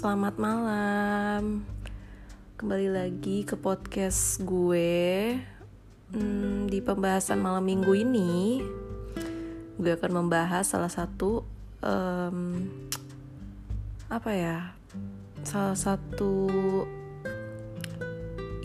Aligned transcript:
selamat 0.00 0.40
malam. 0.40 1.60
Kembali 2.56 2.88
lagi 2.88 3.44
ke 3.44 3.52
podcast 3.52 4.40
gue. 4.40 5.36
Hmm, 6.16 6.64
di 6.72 6.80
pembahasan 6.80 7.36
malam 7.36 7.68
minggu 7.68 7.92
ini, 7.92 8.64
gue 9.76 9.92
akan 9.92 10.24
membahas 10.24 10.72
salah 10.72 10.88
satu 10.88 11.44
um, 11.84 12.64
apa 14.08 14.30
ya, 14.32 14.72
salah 15.44 15.76
satu 15.76 16.48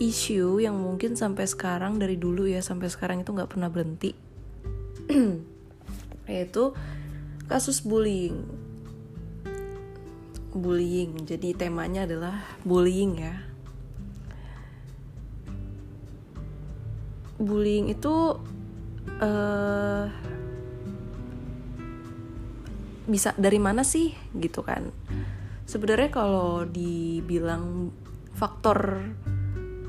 isu 0.00 0.64
yang 0.64 0.80
mungkin 0.80 1.20
sampai 1.20 1.44
sekarang 1.44 2.00
dari 2.00 2.16
dulu 2.16 2.48
ya 2.48 2.64
sampai 2.64 2.88
sekarang 2.88 3.20
itu 3.20 3.36
nggak 3.36 3.52
pernah 3.52 3.68
berhenti, 3.68 4.16
yaitu 6.32 6.72
kasus 7.44 7.84
bullying 7.84 8.65
bullying. 10.56 11.28
Jadi 11.28 11.52
temanya 11.52 12.08
adalah 12.08 12.40
bullying 12.64 13.20
ya. 13.20 13.36
Bullying 17.36 17.92
itu 17.92 18.40
uh, 19.20 20.08
bisa 23.06 23.36
dari 23.36 23.60
mana 23.60 23.84
sih 23.84 24.16
gitu 24.34 24.64
kan? 24.64 24.88
Sebenarnya 25.68 26.08
kalau 26.08 26.64
dibilang 26.64 27.92
faktor 28.32 29.04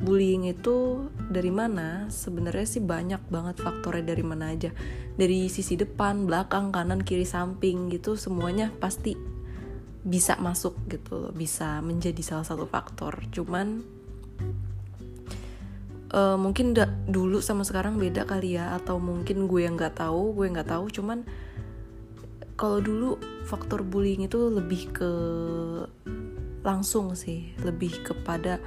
bullying 0.03 0.51
itu 0.51 1.07
dari 1.31 1.49
mana? 1.49 2.11
Sebenarnya 2.11 2.67
sih 2.67 2.83
banyak 2.83 3.23
banget 3.31 3.63
faktornya 3.63 4.11
dari 4.11 4.23
mana 4.27 4.51
aja. 4.51 4.75
Dari 5.15 5.47
sisi 5.47 5.79
depan, 5.79 6.27
belakang, 6.27 6.75
kanan, 6.75 7.01
kiri, 7.01 7.25
samping 7.25 7.89
gitu 7.89 8.19
semuanya 8.19 8.69
pasti 8.77 9.36
bisa 10.07 10.39
masuk 10.39 10.79
gitu 10.87 11.19
loh 11.19 11.33
bisa 11.35 11.83
menjadi 11.83 12.23
salah 12.23 12.47
satu 12.47 12.63
faktor. 12.63 13.19
Cuman 13.27 13.83
uh, 16.15 16.39
mungkin 16.39 16.71
da, 16.71 16.87
dulu 16.87 17.43
sama 17.43 17.67
sekarang 17.67 17.99
beda 17.99 18.23
kali 18.23 18.55
ya 18.55 18.79
atau 18.79 19.03
mungkin 19.03 19.51
gue 19.51 19.67
yang 19.67 19.75
nggak 19.75 19.99
tahu 19.99 20.31
gue 20.31 20.47
nggak 20.47 20.71
tahu. 20.71 20.87
Cuman 20.87 21.27
kalau 22.55 22.79
dulu 22.79 23.19
faktor 23.45 23.83
bullying 23.83 24.25
itu 24.25 24.39
lebih 24.47 24.95
ke 24.95 25.11
langsung 26.63 27.15
sih 27.15 27.53
lebih 27.63 28.03
kepada 28.03 28.59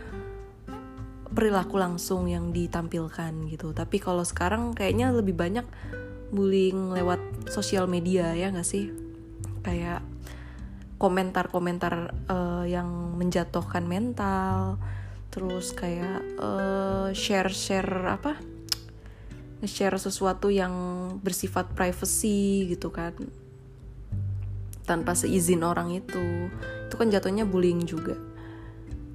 perilaku 1.31 1.81
langsung 1.81 2.29
yang 2.29 2.53
ditampilkan 2.53 3.33
gitu. 3.49 3.73
Tapi 3.73 3.97
kalau 3.97 4.29
sekarang 4.29 4.77
kayaknya 4.77 5.09
lebih 5.09 5.33
banyak 5.33 5.65
bullying 6.31 6.93
lewat 6.93 7.19
sosial 7.49 7.89
media 7.89 8.37
ya 8.37 8.53
nggak 8.53 8.69
sih? 8.69 8.93
Kayak 9.65 10.05
komentar-komentar 11.01 12.13
uh, 12.29 12.65
yang 12.69 13.17
menjatuhkan 13.17 13.89
mental 13.89 14.77
terus 15.33 15.73
kayak 15.73 16.21
uh, 16.37 17.09
share-share 17.17 17.89
apa? 18.05 18.37
Share 19.65 19.97
sesuatu 19.97 20.53
yang 20.53 20.73
bersifat 21.25 21.73
privacy 21.73 22.69
gitu 22.69 22.93
kan. 22.93 23.17
Tanpa 24.85 25.17
seizin 25.17 25.65
orang 25.65 25.97
itu. 25.97 26.53
Itu 26.85 26.95
kan 27.01 27.09
jatuhnya 27.09 27.49
bullying 27.49 27.89
juga. 27.89 28.19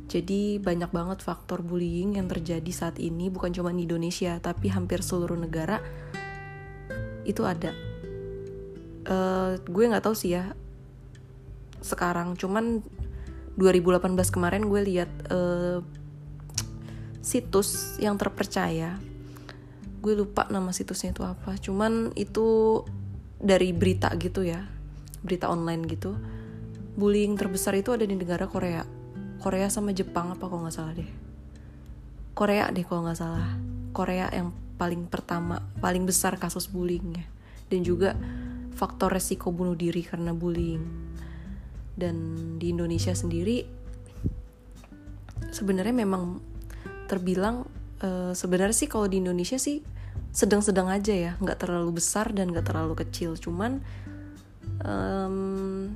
Jadi 0.10 0.58
banyak 0.58 0.90
banget 0.90 1.22
faktor 1.22 1.62
bullying 1.62 2.18
yang 2.18 2.26
terjadi 2.26 2.72
saat 2.74 2.98
ini 2.98 3.30
bukan 3.30 3.54
cuma 3.54 3.70
di 3.70 3.86
Indonesia 3.86 4.42
tapi 4.42 4.74
hampir 4.74 5.06
seluruh 5.06 5.38
negara 5.38 5.84
itu 7.28 7.46
ada. 7.46 7.74
Uh, 9.06 9.60
gue 9.70 9.86
nggak 9.86 10.02
tahu 10.02 10.18
sih 10.18 10.34
ya 10.34 10.58
sekarang. 11.86 12.34
Cuman 12.34 12.82
2018 13.62 14.18
kemarin 14.34 14.66
gue 14.66 14.82
lihat 14.82 15.12
uh, 15.30 15.80
situs 17.22 18.02
yang 18.02 18.18
terpercaya. 18.18 18.98
Gue 20.02 20.18
lupa 20.18 20.50
nama 20.50 20.74
situsnya 20.74 21.14
itu 21.14 21.22
apa. 21.22 21.56
Cuman 21.62 22.12
itu 22.18 22.82
dari 23.38 23.70
berita 23.72 24.10
gitu 24.18 24.42
ya 24.42 24.66
berita 25.26 25.50
online 25.50 25.90
gitu. 25.90 26.14
Bullying 26.96 27.34
terbesar 27.36 27.74
itu 27.76 27.92
ada 27.92 28.06
di 28.06 28.14
negara 28.14 28.46
Korea. 28.46 28.86
Korea 29.42 29.68
sama 29.74 29.92
Jepang 29.92 30.32
apa 30.32 30.46
kok 30.46 30.62
nggak 30.62 30.76
salah 30.76 30.94
deh. 30.94 31.12
Korea 32.38 32.70
deh 32.70 32.86
kalau 32.86 33.10
nggak 33.10 33.20
salah. 33.20 33.58
Korea 33.92 34.30
yang 34.30 34.54
paling 34.78 35.10
pertama 35.10 35.66
paling 35.82 36.06
besar 36.06 36.38
kasus 36.38 36.70
bullyingnya. 36.70 37.26
Dan 37.68 37.82
juga 37.82 38.14
faktor 38.78 39.12
resiko 39.12 39.50
bunuh 39.50 39.74
diri 39.74 40.06
karena 40.06 40.32
bullying 40.32 41.05
dan 41.96 42.16
di 42.60 42.76
Indonesia 42.76 43.16
sendiri 43.16 43.64
sebenarnya 45.52 45.96
memang 45.96 46.44
terbilang 47.08 47.64
uh, 48.04 48.36
sebenarnya 48.36 48.76
sih 48.76 48.90
kalau 48.92 49.08
di 49.08 49.24
Indonesia 49.24 49.56
sih 49.56 49.80
sedang-sedang 50.36 50.92
aja 50.92 51.16
ya. 51.16 51.32
Nggak 51.40 51.64
terlalu 51.64 52.04
besar 52.04 52.36
dan 52.36 52.52
nggak 52.52 52.68
terlalu 52.68 53.00
kecil. 53.00 53.40
Cuman 53.40 53.80
um, 54.84 55.96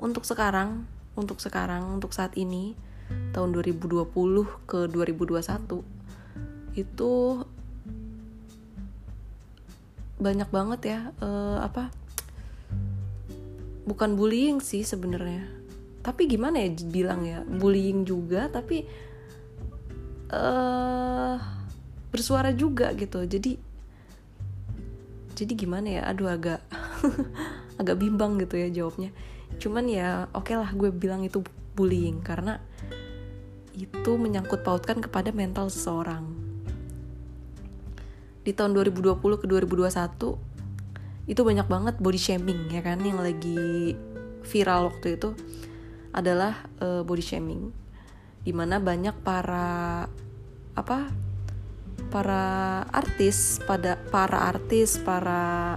untuk 0.00 0.24
sekarang 0.24 0.88
untuk 1.18 1.42
sekarang 1.42 1.98
untuk 1.98 2.14
saat 2.14 2.32
ini 2.38 2.78
tahun 3.34 3.50
2020 3.52 4.06
ke 4.64 4.86
2021 4.86 6.78
itu 6.78 7.12
banyak 10.18 10.48
banget 10.50 10.80
ya 10.86 11.00
uh, 11.18 11.58
apa 11.62 11.90
bukan 13.88 14.20
bullying 14.20 14.60
sih 14.60 14.84
sebenarnya. 14.84 15.48
Tapi 16.04 16.28
gimana 16.28 16.60
ya 16.60 16.68
bilang 16.92 17.24
ya? 17.24 17.40
Bullying 17.40 18.04
juga 18.04 18.52
tapi 18.52 18.84
uh, 20.28 21.40
bersuara 22.12 22.52
juga 22.52 22.92
gitu. 22.92 23.24
Jadi 23.24 23.56
jadi 25.32 25.52
gimana 25.56 25.88
ya? 25.88 26.02
Aduh 26.12 26.28
agak 26.28 26.60
agak 27.80 27.96
bimbang 27.96 28.36
gitu 28.36 28.60
ya 28.60 28.68
jawabnya. 28.68 29.10
Cuman 29.56 29.88
ya 29.88 30.28
oke 30.36 30.52
okay 30.52 30.60
lah 30.60 30.68
gue 30.76 30.92
bilang 30.92 31.24
itu 31.24 31.40
bullying. 31.72 32.20
Karena 32.20 32.60
itu 33.72 34.12
menyangkut 34.20 34.60
pautkan 34.60 35.00
kepada 35.00 35.32
mental 35.32 35.72
seseorang. 35.72 36.28
Di 38.44 38.52
tahun 38.52 38.76
2020 38.76 39.16
ke 39.16 39.46
2021 39.48 40.47
itu 41.28 41.44
banyak 41.44 41.68
banget 41.68 42.00
body 42.00 42.16
shaming 42.16 42.72
ya 42.72 42.80
kan? 42.80 43.04
Yang 43.04 43.20
lagi 43.20 43.60
viral 44.48 44.88
waktu 44.88 45.20
itu 45.20 45.36
adalah 46.16 46.64
uh, 46.80 47.04
body 47.04 47.20
shaming. 47.20 47.68
Di 48.42 48.56
mana 48.56 48.80
banyak 48.80 49.12
para 49.20 50.08
apa 50.72 50.98
para 52.08 52.44
artis 52.88 53.60
pada 53.68 54.00
para 54.08 54.48
artis 54.48 54.96
para 54.96 55.76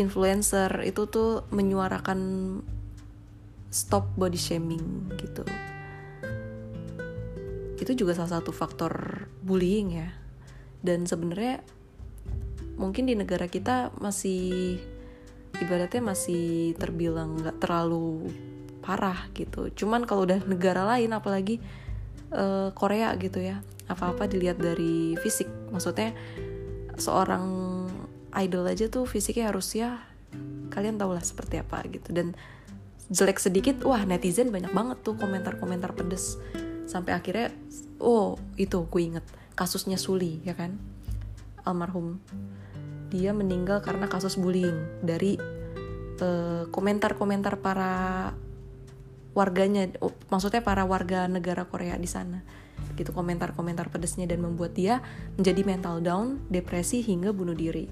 influencer 0.00 0.88
itu 0.88 1.04
tuh 1.10 1.44
menyuarakan 1.52 2.20
stop 3.68 4.16
body 4.16 4.40
shaming 4.40 5.12
gitu. 5.20 5.44
Itu 7.76 7.92
juga 7.92 8.16
salah 8.16 8.40
satu 8.40 8.48
faktor 8.48 9.26
bullying 9.44 9.88
ya. 9.92 10.08
Dan 10.80 11.04
sebenarnya 11.04 11.60
mungkin 12.78 13.10
di 13.10 13.18
negara 13.18 13.50
kita 13.50 13.92
masih 13.98 14.78
ibaratnya 15.58 16.14
masih 16.14 16.72
terbilang 16.78 17.42
nggak 17.42 17.58
terlalu 17.58 18.30
parah 18.80 19.28
gitu. 19.34 19.68
Cuman 19.74 20.06
kalau 20.06 20.24
udah 20.24 20.40
negara 20.46 20.86
lain 20.86 21.12
apalagi 21.12 21.60
uh, 22.32 22.70
Korea 22.72 23.12
gitu 23.18 23.42
ya 23.42 23.60
apa-apa 23.90 24.30
dilihat 24.30 24.62
dari 24.62 25.18
fisik. 25.18 25.50
Maksudnya 25.74 26.14
seorang 26.96 27.44
idol 28.38 28.64
aja 28.64 28.86
tuh 28.88 29.04
fisiknya 29.04 29.50
harus 29.50 29.74
ya 29.74 29.98
kalian 30.72 31.00
tau 31.00 31.12
lah 31.12 31.24
seperti 31.24 31.60
apa 31.60 31.82
gitu. 31.90 32.14
Dan 32.14 32.38
jelek 33.08 33.40
sedikit 33.40 33.82
wah 33.84 34.04
netizen 34.04 34.54
banyak 34.54 34.70
banget 34.70 35.02
tuh 35.02 35.18
komentar-komentar 35.18 35.92
pedes. 35.98 36.38
Sampai 36.88 37.12
akhirnya 37.12 37.52
oh 38.00 38.38
itu 38.56 38.86
gue 38.88 39.02
inget 39.02 39.26
kasusnya 39.58 39.98
Suli 39.98 40.40
ya 40.46 40.54
kan? 40.54 40.78
Almarhum 41.66 42.22
dia 43.08 43.32
meninggal 43.32 43.80
karena 43.80 44.08
kasus 44.08 44.36
bullying 44.36 44.76
dari 45.00 45.40
eh, 46.20 46.64
komentar-komentar 46.68 47.56
uh, 47.56 47.60
para 47.60 47.94
warganya 49.32 49.88
oh, 50.02 50.12
maksudnya 50.28 50.60
para 50.60 50.82
warga 50.84 51.30
negara 51.30 51.64
Korea 51.68 51.94
di 51.94 52.08
sana 52.10 52.42
gitu 52.98 53.14
komentar-komentar 53.14 53.94
pedesnya 53.94 54.26
dan 54.26 54.42
membuat 54.42 54.74
dia 54.74 54.98
menjadi 55.38 55.62
mental 55.62 56.02
down, 56.02 56.42
depresi 56.50 56.98
hingga 56.98 57.30
bunuh 57.30 57.54
diri. 57.54 57.86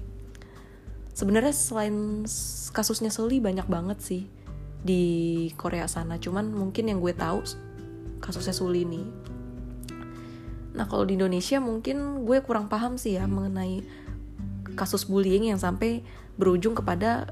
Sebenarnya 1.15 1.55
selain 1.55 2.27
kasusnya 2.75 3.09
Soli 3.09 3.39
banyak 3.39 3.65
banget 3.71 4.03
sih 4.03 4.23
di 4.83 5.47
Korea 5.55 5.87
sana, 5.87 6.19
cuman 6.19 6.51
mungkin 6.51 6.91
yang 6.91 6.99
gue 6.99 7.15
tahu 7.15 7.41
kasusnya 8.19 8.53
Suli 8.53 8.83
ini. 8.83 9.01
Nah 10.75 10.85
kalau 10.85 11.07
di 11.07 11.17
Indonesia 11.17 11.57
mungkin 11.57 12.27
gue 12.27 12.43
kurang 12.45 12.69
paham 12.69 12.99
sih 12.99 13.17
ya 13.17 13.25
mengenai 13.25 13.81
kasus 14.77 15.09
bullying 15.09 15.49
yang 15.49 15.57
sampai 15.57 16.05
berujung 16.37 16.77
kepada 16.77 17.27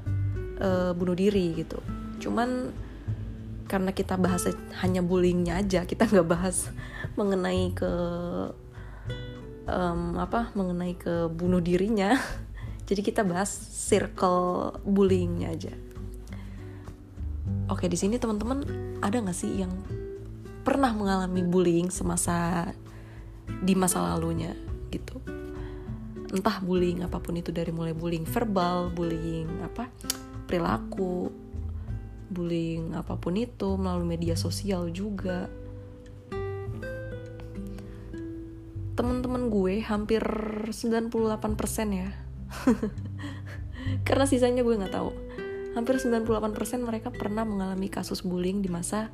uh, 0.58 0.90
bunuh 0.92 1.14
diri 1.14 1.54
gitu. 1.54 1.78
cuman 2.18 2.74
karena 3.66 3.90
kita 3.90 4.14
bahas 4.14 4.46
hanya 4.82 5.02
bullyingnya 5.02 5.58
aja 5.58 5.82
kita 5.84 6.06
nggak 6.06 6.26
bahas 6.26 6.70
mengenai 7.18 7.74
ke 7.74 7.90
um, 9.66 10.16
apa 10.22 10.54
mengenai 10.54 10.94
ke 10.94 11.26
bunuh 11.30 11.58
dirinya 11.58 12.14
jadi 12.88 13.02
kita 13.02 13.26
bahas 13.26 13.50
circle 13.50 14.78
bullyingnya 14.86 15.48
aja 15.50 15.74
oke 17.66 17.84
di 17.90 17.98
sini 17.98 18.22
teman-teman 18.22 18.62
ada 19.02 19.18
nggak 19.18 19.36
sih 19.36 19.50
yang 19.66 19.74
pernah 20.62 20.94
mengalami 20.94 21.42
bullying 21.42 21.90
semasa 21.90 22.70
di 23.46 23.74
masa 23.74 24.02
lalunya 24.02 24.54
gitu 24.90 25.18
entah 26.34 26.58
bullying 26.62 27.06
apa 27.06 27.22
pun 27.22 27.38
itu 27.38 27.54
dari 27.54 27.70
mulai 27.70 27.94
bullying 27.94 28.26
verbal 28.26 28.90
bullying 28.90 29.46
apa 29.62 29.86
perilaku 30.46 31.30
bullying 32.30 32.94
apa 32.94 33.14
pun 33.18 33.38
itu 33.38 33.78
melalui 33.78 34.18
media 34.18 34.34
sosial 34.34 34.90
juga. 34.90 35.46
Teman-teman 38.96 39.52
gue 39.52 39.84
hampir 39.84 40.24
98% 40.72 41.12
ya. 41.92 42.10
Karena 44.06 44.24
sisanya 44.24 44.64
gue 44.64 44.74
nggak 44.74 44.94
tahu. 44.94 45.10
Hampir 45.76 46.00
98% 46.00 46.80
mereka 46.80 47.12
pernah 47.12 47.44
mengalami 47.44 47.92
kasus 47.92 48.24
bullying 48.24 48.64
di 48.64 48.72
masa 48.72 49.12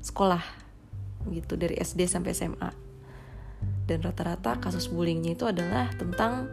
sekolah 0.00 0.40
gitu 1.28 1.58
dari 1.58 1.76
SD 1.76 2.08
sampai 2.08 2.32
SMA 2.32 2.89
dan 3.90 4.06
rata-rata 4.06 4.62
kasus 4.62 4.86
bullyingnya 4.86 5.34
itu 5.34 5.50
adalah 5.50 5.90
tentang 5.98 6.46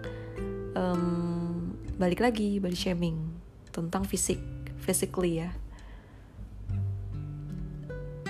um, 0.73 1.69
balik 2.01 2.25
lagi 2.25 2.57
body 2.57 2.73
shaming. 2.73 3.37
Tentang 3.69 4.09
fisik 4.09 4.41
physically 4.81 5.45
ya. 5.45 5.53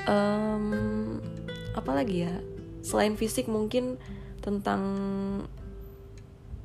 Um, 0.03 1.23
apa 1.71 1.95
lagi 1.95 2.27
ya? 2.27 2.35
Selain 2.83 3.15
fisik 3.15 3.47
mungkin 3.47 3.95
tentang 4.43 4.83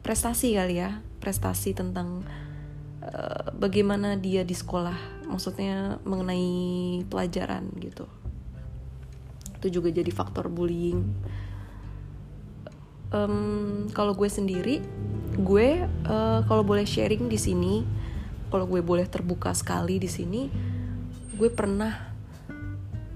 prestasi 0.03 0.59
kali 0.59 0.83
ya. 0.83 0.99
Prestasi 1.23 1.79
tentang 1.79 2.27
uh, 3.07 3.55
bagaimana 3.55 4.19
dia 4.19 4.43
di 4.43 4.59
sekolah. 4.59 5.31
Maksudnya 5.31 6.03
mengenai 6.03 7.07
pelajaran 7.07 7.71
gitu. 7.79 8.11
Itu 9.63 9.79
juga 9.79 9.95
jadi 9.95 10.11
faktor 10.11 10.51
bullying 10.51 11.07
um, 13.13 13.87
kalau 13.93 14.17
gue 14.17 14.27
sendiri 14.27 14.83
gue 15.33 15.69
uh, 16.09 16.41
kalau 16.45 16.65
boleh 16.65 16.85
sharing 16.85 17.29
di 17.29 17.39
sini 17.41 17.85
kalau 18.53 18.69
gue 18.69 18.85
boleh 18.85 19.09
terbuka 19.09 19.57
sekali 19.57 19.97
di 19.97 20.09
sini 20.09 20.49
gue 21.37 21.49
pernah 21.49 22.13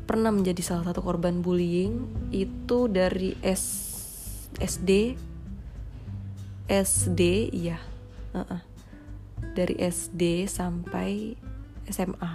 pernah 0.07 0.31
menjadi 0.31 0.63
salah 0.63 0.93
satu 0.93 1.03
korban 1.03 1.43
bullying 1.43 2.09
itu 2.31 2.87
dari 2.89 3.37
S 3.43 3.65
SD 4.57 5.19
SD 6.67 7.23
iya. 7.53 7.79
Uh 8.33 8.41
-uh. 8.41 8.61
dari 9.53 9.77
SD 9.77 10.49
sampai 10.49 11.37
SMA 11.89 12.33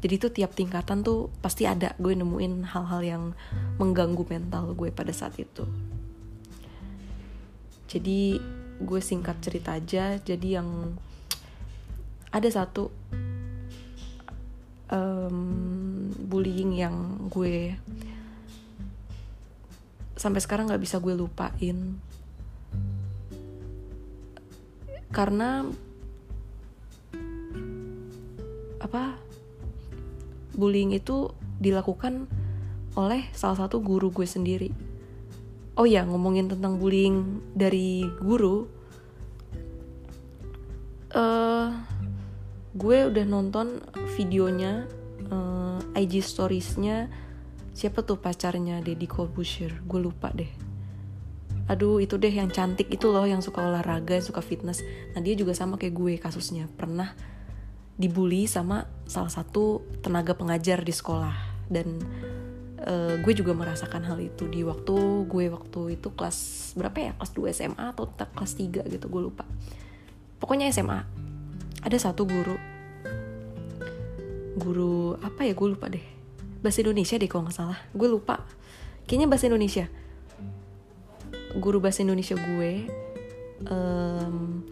jadi 0.00 0.14
itu 0.16 0.28
tiap 0.32 0.56
tingkatan 0.56 1.04
tuh 1.04 1.28
pasti 1.44 1.68
ada 1.68 1.92
gue 2.00 2.14
nemuin 2.14 2.66
hal-hal 2.66 3.00
yang 3.04 3.22
mengganggu 3.76 4.24
mental 4.26 4.72
gue 4.74 4.88
pada 4.90 5.12
saat 5.12 5.36
itu 5.38 5.66
jadi 7.90 8.38
gue 8.78 9.00
singkat 9.02 9.42
cerita 9.42 9.74
aja. 9.74 10.14
Jadi 10.22 10.54
yang 10.54 10.94
ada 12.30 12.46
satu 12.46 12.86
um, 14.94 15.38
bullying 16.30 16.78
yang 16.78 17.26
gue 17.26 17.74
sampai 20.14 20.38
sekarang 20.38 20.70
nggak 20.70 20.86
bisa 20.86 21.02
gue 21.02 21.18
lupain. 21.18 21.98
Karena 25.10 25.66
apa 28.78 29.18
bullying 30.54 30.94
itu 30.94 31.34
dilakukan 31.58 32.30
oleh 32.94 33.26
salah 33.34 33.66
satu 33.66 33.82
guru 33.82 34.14
gue 34.14 34.24
sendiri 34.24 34.89
oh 35.80 35.88
ya 35.88 36.04
ngomongin 36.04 36.52
tentang 36.52 36.76
bullying 36.76 37.40
dari 37.56 38.04
guru. 38.20 38.68
Uh, 41.10 41.72
gue 42.76 43.08
udah 43.08 43.24
nonton 43.24 43.80
videonya 44.14 44.84
uh, 45.32 45.80
eh, 45.96 46.04
IG 46.04 46.20
storiesnya. 46.20 47.08
Siapa 47.72 48.04
tuh 48.04 48.20
pacarnya? 48.20 48.84
Deddy 48.84 49.08
Corbuzier. 49.08 49.72
Gue 49.88 50.04
lupa 50.04 50.28
deh. 50.36 50.52
Aduh 51.72 51.96
itu 51.96 52.20
deh 52.20 52.30
yang 52.30 52.52
cantik 52.52 52.92
itu 52.92 53.08
loh 53.08 53.24
yang 53.24 53.40
suka 53.40 53.64
olahraga 53.64 54.20
yang 54.20 54.26
suka 54.26 54.44
fitness. 54.44 54.84
Nah 55.16 55.24
dia 55.24 55.32
juga 55.32 55.56
sama 55.56 55.80
kayak 55.80 55.96
gue 55.96 56.12
kasusnya. 56.20 56.68
Pernah 56.76 57.16
dibully 57.96 58.44
sama 58.44 58.84
salah 59.08 59.32
satu 59.32 59.80
tenaga 60.04 60.36
pengajar 60.36 60.84
di 60.84 60.92
sekolah. 60.92 61.64
Dan 61.72 62.04
uh, 62.86 63.14
gue 63.20 63.32
juga 63.36 63.52
merasakan 63.52 64.06
hal 64.06 64.18
itu 64.20 64.48
di 64.48 64.64
waktu 64.64 65.26
gue 65.28 65.44
waktu 65.52 66.00
itu 66.00 66.08
kelas 66.12 66.72
berapa 66.76 66.96
ya? 66.96 67.12
Kelas 67.16 67.32
2 67.36 67.56
SMA 67.56 67.84
atau 67.92 68.08
kelas 68.12 68.52
3 68.56 68.86
gitu 68.88 69.06
gue 69.08 69.22
lupa. 69.22 69.44
Pokoknya 70.40 70.72
SMA 70.72 71.04
ada 71.80 71.96
satu 71.96 72.24
guru 72.28 72.56
guru 74.56 75.16
apa 75.20 75.44
ya? 75.44 75.52
Gue 75.52 75.76
lupa 75.76 75.88
deh. 75.88 76.04
Bahasa 76.60 76.84
Indonesia 76.84 77.16
deh 77.16 77.28
kalau 77.28 77.48
nggak 77.48 77.56
salah. 77.56 77.80
Gue 77.92 78.08
lupa. 78.08 78.44
Kayaknya 79.08 79.26
bahasa 79.28 79.44
Indonesia. 79.48 79.84
Guru 81.56 81.82
bahasa 81.82 82.06
Indonesia 82.06 82.38
gue 82.38 82.86
um, 83.66 84.64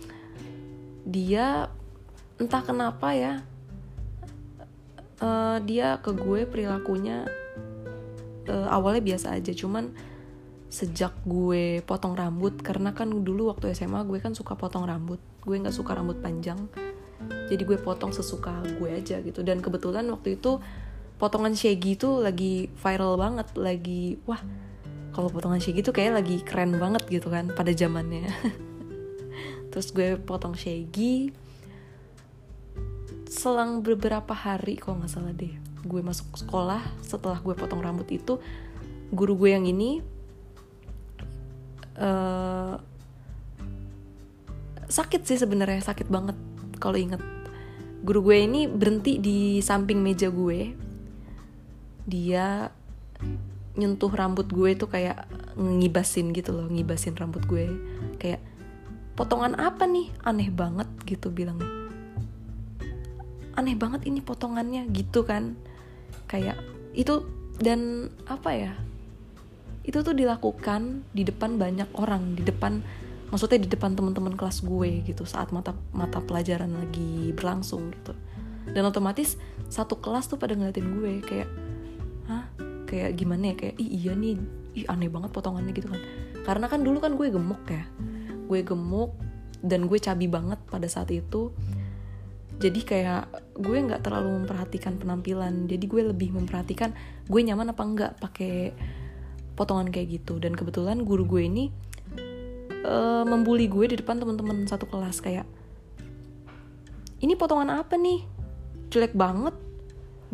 dia 1.09 1.69
entah 2.39 2.63
kenapa 2.63 3.13
ya 3.13 3.43
uh, 5.21 5.59
dia 5.65 5.99
ke 6.01 6.15
gue 6.15 6.47
perilakunya 6.47 7.27
uh, 8.49 8.69
awalnya 8.73 9.05
biasa 9.05 9.37
aja 9.37 9.53
cuman 9.55 9.93
sejak 10.69 11.17
gue 11.25 11.81
potong 11.85 12.13
rambut 12.13 12.61
karena 12.61 12.93
kan 12.93 13.09
dulu 13.09 13.49
waktu 13.49 13.73
SMA 13.73 14.05
gue 14.05 14.21
kan 14.21 14.37
suka 14.37 14.53
potong 14.53 14.85
rambut 14.85 15.17
gue 15.41 15.57
nggak 15.57 15.73
suka 15.73 15.97
rambut 15.97 16.21
panjang 16.21 16.61
jadi 17.49 17.63
gue 17.65 17.79
potong 17.81 18.13
sesuka 18.15 18.63
gue 18.79 18.91
aja 18.93 19.19
gitu. 19.21 19.41
Dan 19.43 19.59
kebetulan 19.65 20.07
waktu 20.13 20.39
itu 20.39 20.63
potongan 21.19 21.57
shaggy 21.57 21.99
itu 21.99 22.23
lagi 22.23 22.71
viral 22.79 23.19
banget 23.19 23.51
lagi 23.59 24.23
wah 24.23 24.39
kalau 25.11 25.27
potongan 25.27 25.59
shaggy 25.59 25.83
itu 25.83 25.91
kayak 25.91 26.23
lagi 26.23 26.37
keren 26.47 26.79
banget 26.79 27.03
gitu 27.11 27.33
kan 27.33 27.51
pada 27.51 27.75
zamannya. 27.75 28.31
Terus 29.75 29.91
gue 29.91 30.15
potong 30.21 30.55
shaggy 30.55 31.35
selang 33.29 33.85
beberapa 33.85 34.33
hari 34.33 34.81
kok 34.81 34.97
nggak 34.97 35.13
salah 35.13 35.37
deh 35.37 35.53
gue 35.89 36.05
masuk 36.05 36.37
sekolah 36.37 36.85
setelah 37.01 37.41
gue 37.41 37.57
potong 37.57 37.81
rambut 37.81 38.07
itu 38.13 38.37
guru 39.09 39.33
gue 39.41 39.57
yang 39.57 39.65
ini 39.65 40.05
uh, 41.97 42.77
sakit 44.89 45.25
sih 45.25 45.39
sebenarnya 45.41 45.85
sakit 45.85 46.09
banget 46.09 46.37
kalau 46.81 46.97
inget. 46.97 47.21
Guru 48.01 48.31
gue 48.31 48.39
ini 48.41 48.71
berhenti 48.71 49.21
di 49.21 49.61
samping 49.61 50.01
meja 50.01 50.33
gue. 50.33 50.73
Dia 52.09 52.73
nyentuh 53.79 54.11
rambut 54.11 54.49
gue 54.49 54.75
tuh 54.75 54.91
kayak 54.91 55.29
ngibasin 55.59 56.35
gitu 56.35 56.57
loh 56.57 56.67
ngibasin 56.71 57.19
rambut 57.19 57.45
gue. 57.45 57.69
Kayak 58.17 58.41
potongan 59.19 59.59
apa 59.59 59.85
nih? 59.85 60.09
Aneh 60.25 60.49
banget 60.49 60.89
gitu 61.05 61.29
bilangnya. 61.29 61.69
Aneh 63.59 63.75
banget 63.75 64.07
ini 64.07 64.23
potongannya 64.23 64.87
gitu 64.95 65.27
kan 65.27 65.59
kayak 66.31 66.59
itu 66.95 67.25
dan 67.59 68.13
apa 68.29 68.51
ya? 68.55 68.73
Itu 69.83 70.05
tuh 70.05 70.13
dilakukan 70.13 71.05
di 71.17 71.25
depan 71.25 71.57
banyak 71.57 71.89
orang 71.97 72.37
di 72.37 72.45
depan 72.45 72.85
maksudnya 73.29 73.61
di 73.61 73.69
depan 73.69 73.93
teman-teman 73.93 74.37
kelas 74.37 74.65
gue 74.65 75.05
gitu 75.05 75.29
saat 75.29 75.53
mata 75.53 75.77
mata 75.93 76.21
pelajaran 76.21 76.73
lagi 76.73 77.33
berlangsung 77.37 77.93
gitu. 77.93 78.13
Dan 78.69 78.85
otomatis 78.89 79.41
satu 79.69 80.01
kelas 80.01 80.29
tuh 80.29 80.37
pada 80.41 80.57
ngeliatin 80.57 80.89
gue 81.01 81.13
kayak 81.25 81.49
hah? 82.29 82.45
Kayak 82.89 83.21
gimana 83.21 83.53
ya? 83.53 83.55
Kayak 83.57 83.75
ih 83.81 83.91
iya 84.01 84.13
nih. 84.17 84.37
Ih 84.77 84.87
aneh 84.89 85.09
banget 85.13 85.33
potongannya 85.33 85.73
gitu 85.77 85.89
kan. 85.93 86.01
Karena 86.45 86.67
kan 86.69 86.81
dulu 86.81 87.01
kan 87.01 87.17
gue 87.17 87.29
gemuk 87.29 87.61
ya. 87.69 87.85
Gue 88.49 88.65
gemuk 88.65 89.13
dan 89.61 89.91
gue 89.91 89.99
cabi 90.01 90.31
banget 90.31 90.61
pada 90.71 90.89
saat 90.89 91.11
itu 91.13 91.53
jadi 92.59 92.81
kayak 92.83 93.23
gue 93.55 93.79
nggak 93.79 94.03
terlalu 94.03 94.43
memperhatikan 94.43 94.99
penampilan. 94.99 95.71
Jadi 95.71 95.85
gue 95.87 96.03
lebih 96.11 96.35
memperhatikan 96.35 96.91
gue 97.31 97.41
nyaman 97.47 97.71
apa 97.71 97.83
enggak 97.87 98.13
pakai 98.19 98.75
potongan 99.55 99.95
kayak 99.95 100.19
gitu. 100.19 100.43
Dan 100.43 100.59
kebetulan 100.59 101.07
guru 101.07 101.23
gue 101.23 101.47
ini 101.47 101.65
uh, 102.83 103.23
membuli 103.23 103.71
gue 103.71 103.95
di 103.95 103.97
depan 104.03 104.19
teman-teman 104.19 104.67
satu 104.67 104.91
kelas. 104.91 105.23
Kayak 105.23 105.47
ini 107.23 107.39
potongan 107.39 107.79
apa 107.79 107.95
nih? 107.95 108.27
Jelek 108.91 109.15
banget. 109.15 109.55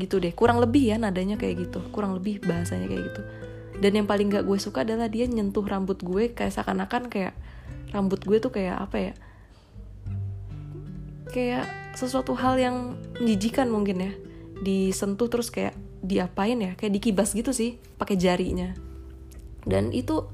Gitu 0.00 0.16
deh. 0.16 0.32
Kurang 0.32 0.64
lebih 0.64 0.80
ya 0.80 0.96
nadanya 0.96 1.36
kayak 1.36 1.68
gitu. 1.68 1.84
Kurang 1.92 2.16
lebih 2.16 2.40
bahasanya 2.40 2.88
kayak 2.88 3.04
gitu. 3.12 3.20
Dan 3.84 4.00
yang 4.00 4.06
paling 4.08 4.32
gak 4.32 4.48
gue 4.48 4.56
suka 4.56 4.80
adalah 4.80 5.12
dia 5.12 5.28
nyentuh 5.28 5.66
rambut 5.66 6.00
gue 6.00 6.32
kayak 6.32 6.56
seakan-akan 6.56 7.12
kayak 7.12 7.36
rambut 7.92 8.22
gue 8.24 8.40
tuh 8.40 8.48
kayak 8.48 8.80
apa 8.80 8.96
ya 8.96 9.12
kayak 11.30 11.94
sesuatu 11.94 12.34
hal 12.36 12.58
yang 12.58 12.98
menjijikan 13.20 13.70
mungkin 13.70 13.96
ya. 14.02 14.12
Disentuh 14.60 15.30
terus 15.30 15.48
kayak 15.48 15.76
diapain 16.04 16.58
ya? 16.60 16.72
Kayak 16.76 17.00
dikibas 17.00 17.32
gitu 17.32 17.54
sih 17.54 17.80
pakai 17.96 18.18
jarinya. 18.18 18.76
Dan 19.64 19.94
itu 19.94 20.28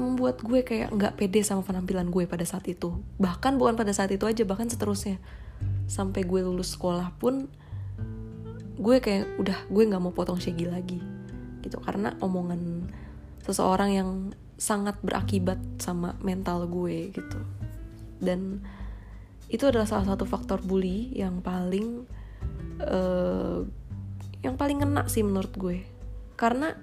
membuat 0.00 0.40
gue 0.40 0.64
kayak 0.64 0.96
nggak 0.96 1.14
pede 1.20 1.44
sama 1.44 1.60
penampilan 1.60 2.08
gue 2.08 2.24
pada 2.24 2.46
saat 2.48 2.64
itu. 2.70 2.96
Bahkan 3.20 3.60
bukan 3.60 3.76
pada 3.76 3.92
saat 3.92 4.08
itu 4.14 4.24
aja 4.24 4.42
bahkan 4.48 4.70
seterusnya. 4.70 5.20
Sampai 5.90 6.24
gue 6.24 6.40
lulus 6.40 6.72
sekolah 6.72 7.12
pun 7.20 7.50
gue 8.80 8.96
kayak 8.96 9.36
udah 9.36 9.58
gue 9.68 9.82
nggak 9.84 10.00
mau 10.00 10.14
potong 10.14 10.40
shaggy 10.40 10.64
lagi. 10.64 11.00
Gitu 11.60 11.76
karena 11.84 12.16
omongan 12.24 12.88
seseorang 13.44 13.90
yang 13.92 14.10
sangat 14.60 15.00
berakibat 15.00 15.56
sama 15.80 16.20
mental 16.20 16.68
gue 16.68 17.08
gitu. 17.16 17.40
Dan 18.20 18.60
itu 19.48 19.64
adalah 19.64 19.88
salah 19.88 20.04
satu 20.04 20.28
faktor 20.28 20.60
bully 20.60 21.08
yang 21.16 21.40
paling 21.40 22.04
uh, 22.84 23.64
yang 24.44 24.60
paling 24.60 24.84
kena 24.84 25.08
sih 25.08 25.24
menurut 25.24 25.56
gue. 25.56 25.80
Karena 26.36 26.76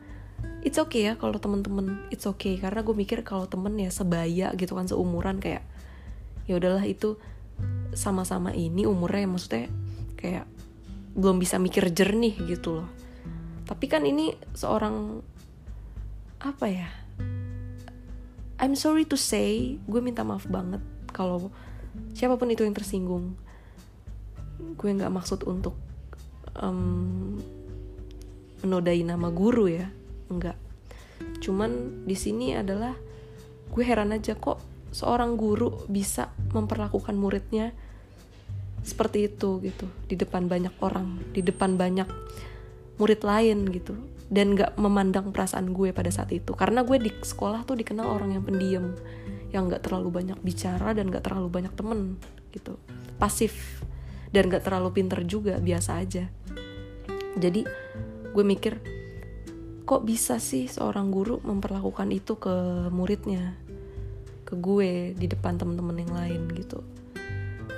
it's 0.66 0.82
okay 0.82 1.06
ya 1.06 1.22
kalau 1.22 1.38
temen-temen 1.38 2.10
it's 2.10 2.26
okay. 2.26 2.58
Karena 2.58 2.82
gue 2.82 2.98
mikir 2.98 3.22
kalau 3.22 3.46
temen 3.46 3.78
ya 3.78 3.94
sebaya 3.94 4.58
gitu 4.58 4.74
kan 4.74 4.90
seumuran 4.90 5.38
kayak 5.38 5.62
ya 6.50 6.58
udahlah 6.58 6.84
itu 6.84 7.22
sama-sama 7.94 8.58
ini 8.58 8.90
umurnya 8.90 9.30
maksudnya 9.30 9.70
kayak 10.18 10.50
belum 11.14 11.38
bisa 11.38 11.62
mikir 11.62 11.94
jernih 11.94 12.34
gitu 12.50 12.82
loh. 12.82 12.90
Tapi 13.70 13.86
kan 13.86 14.02
ini 14.02 14.34
seorang 14.58 15.22
apa 16.42 16.66
ya 16.70 17.07
I'm 18.58 18.74
sorry 18.74 19.06
to 19.10 19.18
say 19.18 19.78
gue 19.86 20.02
minta 20.02 20.26
maaf 20.26 20.50
banget 20.50 20.82
kalau 21.14 21.54
siapa 22.18 22.38
pun 22.38 22.50
itu 22.50 22.66
yang 22.66 22.74
tersinggung. 22.74 23.38
Gue 24.78 24.90
nggak 24.94 25.14
maksud 25.14 25.46
untuk 25.46 25.78
um, 26.58 27.38
menodai 28.66 29.06
nama 29.06 29.30
guru 29.30 29.70
ya. 29.70 29.90
Enggak 30.28 30.58
cuman 31.42 32.04
di 32.06 32.16
sini 32.18 32.58
adalah 32.58 32.94
gue 33.68 33.84
heran 33.84 34.16
aja 34.16 34.38
kok 34.38 34.62
seorang 34.94 35.36
guru 35.36 35.86
bisa 35.92 36.32
memperlakukan 36.56 37.14
muridnya 37.14 37.76
seperti 38.82 39.28
itu 39.28 39.60
gitu. 39.62 39.86
Di 40.08 40.16
depan 40.16 40.48
banyak 40.48 40.74
orang 40.80 41.20
di 41.36 41.44
depan 41.44 41.76
banyak 41.76 42.08
murid 42.98 43.22
lain 43.22 43.68
gitu 43.70 43.94
dan 44.28 44.60
gak 44.60 44.76
memandang 44.76 45.32
perasaan 45.32 45.72
gue 45.72 45.96
pada 45.96 46.12
saat 46.12 46.32
itu. 46.36 46.52
Karena 46.52 46.84
gue 46.84 47.00
di 47.00 47.12
sekolah 47.12 47.64
tuh 47.64 47.80
dikenal 47.80 48.08
orang 48.08 48.36
yang 48.36 48.44
pendiam 48.44 48.96
yang 49.56 49.72
gak 49.72 49.88
terlalu 49.88 50.12
banyak 50.12 50.40
bicara 50.44 50.92
dan 50.92 51.08
gak 51.08 51.24
terlalu 51.24 51.48
banyak 51.48 51.74
temen 51.76 52.20
gitu. 52.52 52.76
Pasif 53.16 53.84
dan 54.36 54.52
gak 54.52 54.68
terlalu 54.68 54.92
pinter 54.92 55.24
juga 55.24 55.60
biasa 55.64 56.04
aja. 56.04 56.28
Jadi 57.40 57.64
gue 58.36 58.44
mikir 58.44 58.98
kok 59.88 60.04
bisa 60.04 60.36
sih 60.44 60.68
seorang 60.68 61.08
guru 61.08 61.40
memperlakukan 61.48 62.12
itu 62.12 62.36
ke 62.36 62.88
muridnya 62.92 63.56
ke 64.44 64.60
gue 64.60 65.16
di 65.16 65.28
depan 65.32 65.56
temen-temen 65.56 66.04
yang 66.04 66.14
lain 66.14 66.42
gitu. 66.52 66.84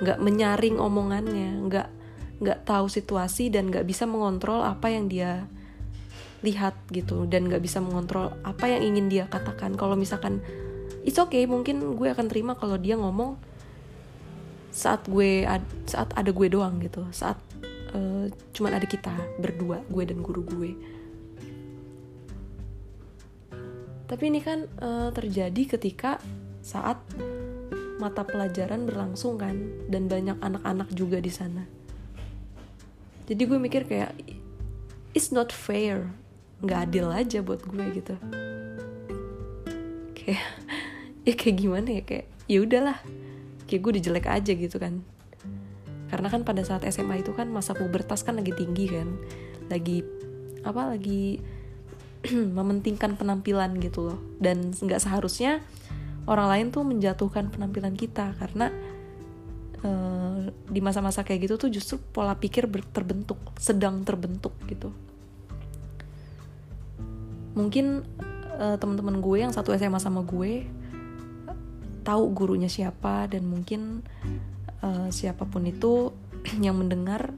Nggak 0.02 0.18
menyaring 0.18 0.76
omongannya 0.82 1.62
nggak 1.70 1.88
nggak 2.40 2.60
tahu 2.66 2.90
situasi 2.90 3.52
dan 3.52 3.70
nggak 3.70 3.86
bisa 3.86 4.08
mengontrol 4.08 4.64
apa 4.64 4.90
yang 4.90 5.06
dia 5.06 5.46
lihat 6.40 6.72
gitu 6.88 7.28
dan 7.28 7.48
nggak 7.48 7.60
bisa 7.60 7.84
mengontrol 7.84 8.32
apa 8.44 8.68
yang 8.68 8.94
ingin 8.94 9.06
dia 9.12 9.24
katakan. 9.28 9.76
Kalau 9.76 9.94
misalkan 9.96 10.40
it's 11.04 11.20
okay 11.20 11.44
mungkin 11.44 11.96
gue 11.96 12.08
akan 12.08 12.26
terima 12.28 12.56
kalau 12.56 12.80
dia 12.80 12.96
ngomong 12.96 13.36
saat 14.70 15.04
gue 15.10 15.44
ad, 15.44 15.64
saat 15.84 16.12
ada 16.16 16.32
gue 16.32 16.48
doang 16.48 16.80
gitu. 16.80 17.04
Saat 17.12 17.36
uh, 17.92 18.30
cuman 18.56 18.72
ada 18.80 18.86
kita 18.88 19.12
berdua 19.36 19.84
gue 19.88 20.04
dan 20.08 20.24
guru 20.24 20.42
gue. 20.46 20.72
Tapi 24.08 24.24
ini 24.26 24.40
kan 24.42 24.66
uh, 24.82 25.14
terjadi 25.14 25.78
ketika 25.78 26.18
saat 26.64 26.98
mata 28.00 28.24
pelajaran 28.24 28.88
berlangsung 28.88 29.36
kan 29.36 29.60
dan 29.92 30.08
banyak 30.08 30.40
anak-anak 30.40 30.88
juga 30.96 31.20
di 31.20 31.30
sana. 31.30 31.68
Jadi 33.28 33.42
gue 33.44 33.58
mikir 33.60 33.86
kayak 33.86 34.10
it's 35.14 35.30
not 35.30 35.54
fair 35.54 36.10
nggak 36.60 36.80
adil 36.88 37.06
aja 37.08 37.38
buat 37.40 37.64
gue 37.64 37.84
gitu. 37.96 38.14
Kayak 40.16 40.44
ya 41.28 41.34
kayak 41.36 41.56
gimana 41.56 41.88
ya 42.00 42.02
kayak 42.04 42.26
ya 42.46 42.58
udahlah. 42.60 42.98
Kayak 43.64 43.80
gue 43.86 43.92
dijelek 44.02 44.26
aja 44.28 44.52
gitu 44.52 44.76
kan. 44.76 45.00
Karena 46.10 46.26
kan 46.26 46.42
pada 46.42 46.66
saat 46.66 46.82
SMA 46.90 47.22
itu 47.22 47.30
kan 47.32 47.46
masa 47.48 47.72
pubertas 47.72 48.26
kan 48.26 48.36
lagi 48.36 48.52
tinggi 48.52 48.90
kan. 48.90 49.08
Lagi 49.70 50.02
apa 50.66 50.92
lagi 50.92 51.40
mementingkan 52.56 53.16
penampilan 53.16 53.78
gitu 53.80 54.12
loh. 54.12 54.18
Dan 54.36 54.74
nggak 54.74 55.00
seharusnya 55.00 55.64
orang 56.28 56.48
lain 56.52 56.66
tuh 56.74 56.84
menjatuhkan 56.84 57.48
penampilan 57.48 57.96
kita 57.96 58.36
karena 58.36 58.68
uh, 59.84 60.50
di 60.68 60.80
masa-masa 60.84 61.24
kayak 61.24 61.48
gitu 61.48 61.54
tuh 61.56 61.70
justru 61.72 61.96
pola 61.98 62.36
pikir 62.36 62.68
terbentuk 62.92 63.38
sedang 63.56 64.04
terbentuk 64.04 64.52
gitu 64.68 64.92
mungkin 67.54 68.06
uh, 68.58 68.78
teman-teman 68.78 69.18
gue 69.18 69.36
yang 69.42 69.52
satu 69.52 69.74
SMA 69.74 69.98
sama 69.98 70.22
gue 70.22 70.66
tahu 72.06 72.24
gurunya 72.32 72.70
siapa 72.70 73.28
dan 73.28 73.46
mungkin 73.46 74.06
uh, 74.80 75.10
siapa 75.12 75.44
pun 75.46 75.66
itu 75.66 76.14
yang 76.64 76.78
mendengar 76.78 77.34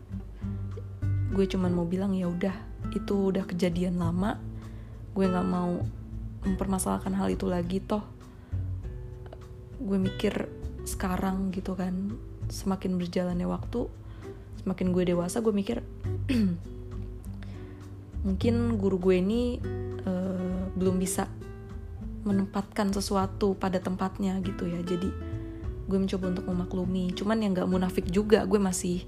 gue 1.33 1.45
cuman 1.49 1.73
mau 1.73 1.89
bilang 1.89 2.13
ya 2.13 2.29
udah 2.29 2.53
itu 2.93 3.33
udah 3.33 3.49
kejadian 3.49 3.97
lama 3.97 4.37
gue 5.13 5.25
nggak 5.25 5.49
mau 5.49 5.81
mempermasalahkan 6.43 7.15
hal 7.15 7.31
itu 7.31 7.47
lagi 7.47 7.79
toh. 7.79 8.03
Gue 9.79 9.99
mikir 9.99 10.51
sekarang 10.83 11.55
gitu 11.55 11.79
kan 11.79 12.19
semakin 12.51 12.99
berjalannya 12.99 13.47
waktu 13.47 13.87
semakin 14.63 14.91
gue 14.91 15.15
dewasa 15.15 15.39
gue 15.39 15.55
mikir 15.55 15.79
mungkin 18.27 18.55
guru 18.79 18.99
gue 18.99 19.17
ini 19.23 19.43
uh, 20.07 20.71
belum 20.75 20.99
bisa 20.99 21.27
menempatkan 22.23 22.95
sesuatu 22.95 23.59
pada 23.59 23.83
tempatnya 23.83 24.39
gitu 24.43 24.67
ya. 24.71 24.81
Jadi 24.83 25.11
gue 25.87 25.99
mencoba 25.99 26.31
untuk 26.31 26.47
memaklumi. 26.47 27.13
Cuman 27.15 27.43
yang 27.43 27.53
gak 27.53 27.71
munafik 27.71 28.07
juga 28.09 28.47
gue 28.47 28.59
masih 28.59 29.05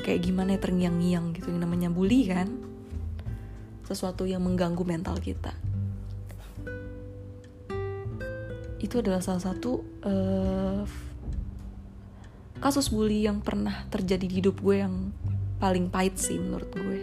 kayak 0.00 0.24
gimana 0.24 0.56
ya 0.56 0.60
terngiang-ngiang 0.60 1.36
gitu. 1.36 1.52
Yang 1.52 1.60
namanya 1.60 1.88
bully 1.92 2.28
kan 2.28 2.48
sesuatu 3.84 4.24
yang 4.24 4.40
mengganggu 4.40 4.80
mental 4.80 5.20
kita. 5.20 5.52
Itu 8.80 9.00
adalah 9.00 9.20
salah 9.20 9.44
satu 9.44 9.80
uh, 10.04 10.84
kasus 12.60 12.88
bully 12.88 13.28
yang 13.28 13.44
pernah 13.44 13.84
terjadi 13.92 14.24
di 14.24 14.40
hidup 14.40 14.60
gue 14.64 14.80
yang 14.80 15.12
paling 15.60 15.92
pahit 15.92 16.16
sih 16.16 16.40
menurut 16.40 16.72
gue. 16.72 17.00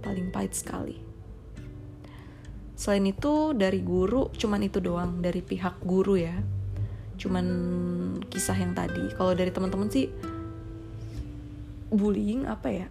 Paling 0.00 0.32
pahit 0.32 0.56
sekali 0.56 1.05
selain 2.76 3.08
itu 3.08 3.56
dari 3.56 3.80
guru 3.80 4.28
cuman 4.36 4.60
itu 4.60 4.78
doang 4.84 5.24
dari 5.24 5.40
pihak 5.40 5.80
guru 5.80 6.20
ya. 6.20 6.36
Cuman 7.16 7.46
kisah 8.28 8.54
yang 8.60 8.76
tadi. 8.76 9.10
Kalau 9.16 9.32
dari 9.32 9.48
teman-teman 9.48 9.88
sih 9.88 10.12
bullying 11.88 12.44
apa 12.44 12.68
ya? 12.68 12.86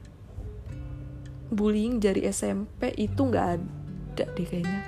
Bullying 1.54 2.02
dari 2.02 2.26
SMP 2.26 2.98
itu 2.98 3.22
nggak 3.22 3.48
ada 3.54 4.26
deh 4.34 4.48
kayaknya. 4.50 4.82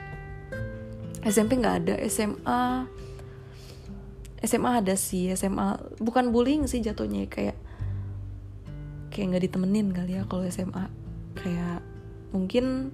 SMP 1.21 1.61
nggak 1.61 1.75
ada 1.85 1.95
SMA 2.09 2.63
SMA 4.41 4.71
ada 4.81 4.93
sih 4.93 5.33
SMA 5.33 5.97
bukan 5.97 6.29
bullying 6.29 6.69
sih 6.69 6.81
jatuhnya 6.81 7.25
kayak 7.25 7.57
kayak 9.09 9.33
nggak 9.33 9.43
ditemenin 9.49 9.89
kali 9.89 10.21
ya 10.21 10.23
kalau 10.29 10.45
SMA 10.45 10.85
kayak 11.33 11.81
mungkin 12.29 12.93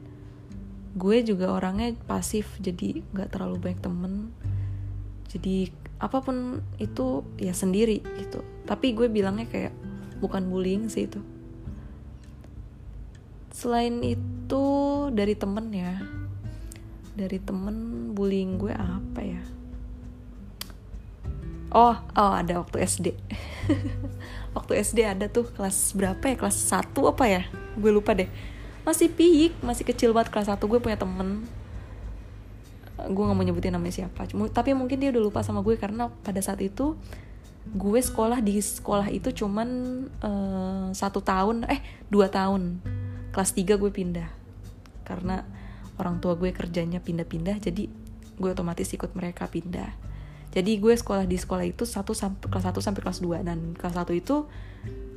gue 0.93 1.25
juga 1.25 1.49
orangnya 1.49 1.97
pasif 2.05 2.53
jadi 2.61 3.01
nggak 3.13 3.33
terlalu 3.33 3.57
banyak 3.57 3.81
temen. 3.81 4.13
Jadi 5.25 5.73
apa 5.97 6.21
pun 6.21 6.61
itu 6.77 7.25
ya 7.41 7.53
sendiri 7.57 8.05
gitu. 8.21 8.45
Tapi 8.69 8.93
gue 8.93 9.09
bilangnya 9.09 9.49
kayak 9.49 9.73
bukan 10.21 10.45
bullying 10.45 10.93
sih 10.93 11.09
itu. 11.09 11.17
Selain 13.49 14.01
itu 14.05 14.65
dari 15.09 15.33
temen 15.33 15.73
ya. 15.73 15.97
Dari 17.13 17.37
temen 17.41 18.09
bullying 18.13 18.61
gue 18.61 18.73
apa 18.73 19.21
ya? 19.25 19.41
Oh 21.73 21.97
oh 21.97 22.33
ada 22.37 22.61
waktu 22.61 22.85
SD 22.85 23.17
waktu 24.57 24.71
SD 24.77 25.09
ada 25.09 25.25
tuh 25.25 25.49
kelas 25.49 25.97
berapa 25.97 26.21
ya? 26.21 26.35
Kelas 26.37 26.57
1 26.69 26.93
apa 27.01 27.25
ya? 27.25 27.41
Gue 27.73 27.89
lupa 27.89 28.13
deh 28.13 28.52
masih 28.83 29.07
piik 29.07 29.55
masih 29.63 29.87
kecil 29.87 30.11
banget 30.11 30.31
kelas 30.31 30.51
1 30.51 30.59
gue 30.59 30.79
punya 30.79 30.99
temen. 30.99 31.47
Gue 32.93 33.23
gak 33.25 33.35
mau 33.35 33.41
nyebutin 33.43 33.73
namanya 33.73 34.05
siapa 34.05 34.29
Cuma, 34.29 34.47
tapi 34.47 34.71
mungkin 34.77 35.01
dia 35.01 35.09
udah 35.09 35.23
lupa 35.23 35.39
sama 35.41 35.65
gue 35.65 35.75
karena 35.75 36.13
pada 36.23 36.39
saat 36.39 36.61
itu 36.61 36.93
gue 37.63 37.99
sekolah 37.99 38.43
di 38.43 38.59
sekolah 38.59 39.07
itu 39.07 39.31
cuman 39.31 39.69
uh, 40.19 40.87
satu 40.91 41.23
tahun 41.23 41.63
eh 41.71 41.79
dua 42.11 42.27
tahun. 42.27 42.83
Kelas 43.33 43.55
3 43.57 43.81
gue 43.81 43.89
pindah 43.89 44.29
karena 45.03 45.41
orang 45.97 46.21
tua 46.21 46.37
gue 46.37 46.53
kerjanya 46.53 47.01
pindah-pindah 47.01 47.59
jadi 47.59 47.89
gue 48.37 48.49
otomatis 48.51 48.87
ikut 48.93 49.15
mereka 49.17 49.49
pindah. 49.49 49.89
Jadi 50.53 50.77
gue 50.77 50.93
sekolah 50.93 51.25
di 51.25 51.33
sekolah 51.33 51.65
itu 51.65 51.81
satu 51.81 52.13
sampai 52.13 52.45
kelas 52.45 52.69
1 52.69 52.77
sampai 52.77 53.01
kelas 53.01 53.19
2 53.25 53.41
dan 53.41 53.73
kelas 53.73 53.97
1 53.97 54.13
itu 54.13 54.45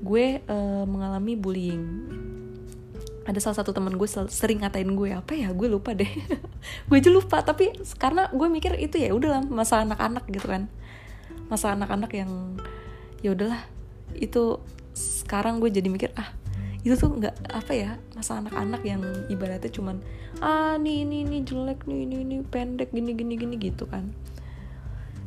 gue 0.01 0.41
uh, 0.49 0.85
mengalami 0.89 1.37
bullying 1.37 1.85
ada 3.27 3.39
salah 3.43 3.59
satu 3.59 3.75
teman 3.75 3.99
gue 3.99 4.07
sering 4.31 4.63
ngatain 4.63 4.95
gue 4.95 5.11
apa 5.11 5.35
ya? 5.35 5.51
Gue 5.51 5.67
lupa 5.67 5.93
deh. 5.93 6.07
Gue 6.89 7.03
aja 7.03 7.11
lupa 7.11 7.43
tapi 7.43 7.75
karena 7.99 8.31
gue 8.31 8.47
mikir 8.47 8.79
itu 8.79 9.03
ya 9.03 9.11
udahlah 9.11 9.43
masa 9.43 9.83
anak-anak 9.83 10.31
gitu 10.31 10.47
kan. 10.47 10.71
Masa 11.51 11.75
anak-anak 11.75 12.15
yang 12.15 12.31
ya 13.21 13.35
udahlah 13.35 13.67
itu 14.15 14.63
sekarang 14.97 15.59
gue 15.59 15.69
jadi 15.69 15.91
mikir 15.91 16.15
ah 16.15 16.31
itu 16.87 16.95
tuh 16.95 17.19
nggak 17.19 17.51
apa 17.51 17.73
ya 17.75 17.91
masa 18.15 18.39
anak-anak 18.39 18.79
yang 18.87 19.03
ibaratnya 19.27 19.67
cuman 19.75 19.99
ah 20.39 20.79
nih 20.79 21.03
ini 21.03 21.27
ini 21.27 21.39
jelek 21.43 21.83
nih 21.83 22.07
ini 22.07 22.17
ini 22.23 22.37
pendek 22.47 22.95
gini 22.95 23.11
gini 23.19 23.35
gini 23.35 23.59
gitu 23.59 23.91
kan. 23.91 24.15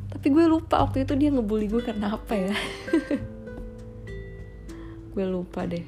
Tapi 0.10 0.34
gue 0.34 0.46
lupa 0.50 0.82
waktu 0.82 1.06
itu 1.06 1.14
dia 1.20 1.30
ngebully 1.30 1.70
gue 1.70 1.84
karena 1.86 2.18
apa 2.18 2.34
ya. 2.34 2.56
Gue 5.14 5.26
lupa 5.26 5.70
deh. 5.70 5.86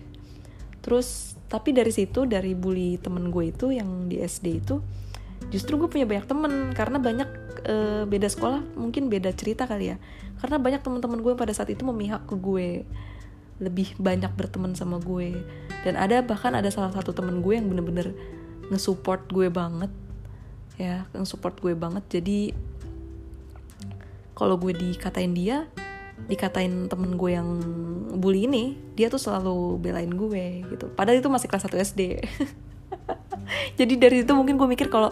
Terus 0.82 1.38
tapi 1.52 1.76
dari 1.76 1.92
situ 1.92 2.24
dari 2.24 2.56
bully 2.56 2.96
temen 2.96 3.28
gue 3.28 3.52
itu 3.52 3.76
yang 3.76 4.08
di 4.08 4.24
SD 4.24 4.64
itu 4.64 4.80
justru 5.52 5.76
gue 5.76 5.92
punya 5.92 6.08
banyak 6.08 6.24
temen. 6.24 6.72
Karena 6.72 6.98
banyak 6.98 7.30
e, 7.68 7.76
beda 8.08 8.32
sekolah 8.32 8.64
mungkin 8.80 9.12
beda 9.12 9.36
cerita 9.36 9.68
kali 9.68 9.92
ya. 9.92 9.98
Karena 10.40 10.58
banyak 10.64 10.80
teman-teman 10.80 11.20
gue 11.20 11.34
pada 11.36 11.52
saat 11.52 11.68
itu 11.68 11.84
memihak 11.84 12.24
ke 12.24 12.40
gue. 12.40 12.88
Lebih 13.60 14.00
banyak 14.00 14.32
berteman 14.32 14.80
sama 14.80 15.04
gue. 15.04 15.36
Dan 15.84 16.00
ada 16.00 16.24
bahkan 16.24 16.56
ada 16.56 16.72
salah 16.72 16.96
satu 16.96 17.12
temen 17.12 17.44
gue 17.44 17.54
yang 17.60 17.68
bener-bener 17.68 18.16
nge-support 18.72 19.28
gue 19.28 19.52
banget. 19.52 19.92
Ya 20.80 21.04
nge-support 21.12 21.60
gue 21.60 21.76
banget. 21.76 22.08
Jadi 22.08 22.56
kalau 24.40 24.56
gue 24.56 24.72
dikatain 24.72 25.36
dia 25.36 25.68
dikatain 26.30 26.90
temen 26.92 27.18
gue 27.18 27.32
yang 27.34 27.50
bully 28.18 28.46
ini 28.46 28.78
dia 28.94 29.10
tuh 29.10 29.22
selalu 29.22 29.82
belain 29.82 30.12
gue 30.12 30.66
gitu. 30.70 30.92
Padahal 30.94 31.22
itu 31.22 31.30
masih 31.32 31.48
kelas 31.48 31.66
1 31.70 31.94
SD 31.94 32.02
jadi 33.80 33.94
dari 33.98 34.18
itu 34.24 34.32
mungkin 34.36 34.56
gue 34.60 34.68
mikir 34.68 34.88
kalau 34.92 35.12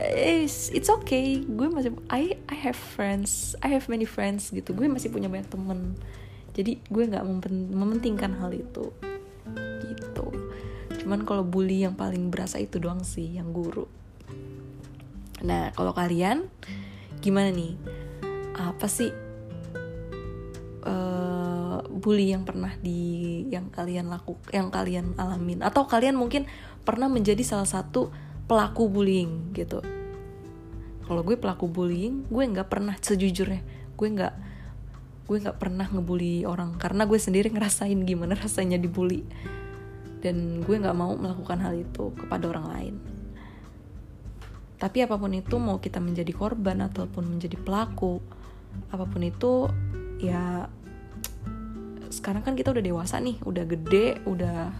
it's, 0.00 0.72
it's 0.72 0.88
okay. 0.90 1.42
Gue 1.44 1.68
masih 1.68 1.92
I 2.08 2.36
I 2.48 2.56
have 2.64 2.76
friends 2.76 3.54
I 3.60 3.72
have 3.72 3.86
many 3.90 4.08
friends 4.08 4.50
gitu. 4.50 4.72
Gue 4.72 4.88
masih 4.88 5.12
punya 5.12 5.28
banyak 5.28 5.48
temen. 5.48 5.98
Jadi 6.54 6.78
gue 6.86 7.04
nggak 7.06 7.24
mementingkan 7.74 8.38
hal 8.38 8.54
itu. 8.54 8.90
Gitu. 9.84 10.26
Cuman 11.04 11.26
kalau 11.26 11.44
bully 11.44 11.84
yang 11.84 11.98
paling 11.98 12.30
berasa 12.32 12.60
itu 12.62 12.80
doang 12.80 13.02
sih 13.04 13.36
yang 13.36 13.50
guru. 13.52 13.84
Nah 15.44 15.74
kalau 15.76 15.92
kalian 15.92 16.48
gimana 17.20 17.52
nih? 17.52 17.76
Apa 18.54 18.86
sih 18.86 19.10
bully 22.04 22.36
yang 22.36 22.44
pernah 22.44 22.68
di 22.84 23.40
yang 23.48 23.72
kalian 23.72 24.12
laku 24.12 24.36
yang 24.52 24.68
kalian 24.68 25.16
alamin. 25.16 25.64
Atau 25.64 25.88
kalian 25.88 26.20
mungkin 26.20 26.44
pernah 26.84 27.08
menjadi 27.08 27.40
salah 27.40 27.64
satu 27.64 28.12
pelaku 28.44 28.92
bullying 28.92 29.56
gitu. 29.56 29.80
Kalau 31.08 31.24
gue 31.24 31.40
pelaku 31.40 31.64
bullying 31.64 32.28
gue 32.28 32.44
nggak 32.44 32.68
pernah 32.68 32.92
sejujurnya 33.00 33.64
gue 33.96 34.08
nggak 34.20 34.34
gue 35.24 35.36
nggak 35.40 35.56
pernah 35.56 35.88
ngebully 35.88 36.44
orang. 36.44 36.76
Karena 36.76 37.08
gue 37.08 37.16
sendiri 37.16 37.48
ngerasain 37.48 37.96
gimana 38.04 38.36
rasanya 38.36 38.76
dibully. 38.76 39.24
Dan 40.20 40.60
gue 40.60 40.76
nggak 40.76 40.96
mau 40.96 41.16
melakukan 41.16 41.64
hal 41.64 41.72
itu 41.72 42.12
kepada 42.12 42.52
orang 42.52 42.66
lain. 42.68 42.94
Tapi 44.76 45.00
apa 45.00 45.16
pun 45.16 45.32
itu 45.32 45.56
mau 45.56 45.80
kita 45.80 46.04
menjadi 46.04 46.28
korban 46.36 46.84
ataupun 46.84 47.24
menjadi 47.24 47.56
pelaku 47.56 48.20
apa 48.92 49.06
pun 49.06 49.22
itu 49.22 49.70
ya 50.18 50.66
sekarang 52.14 52.46
kan 52.46 52.54
kita 52.54 52.70
udah 52.70 52.84
dewasa 52.84 53.18
nih 53.18 53.42
udah 53.42 53.64
gede 53.66 54.22
udah 54.24 54.70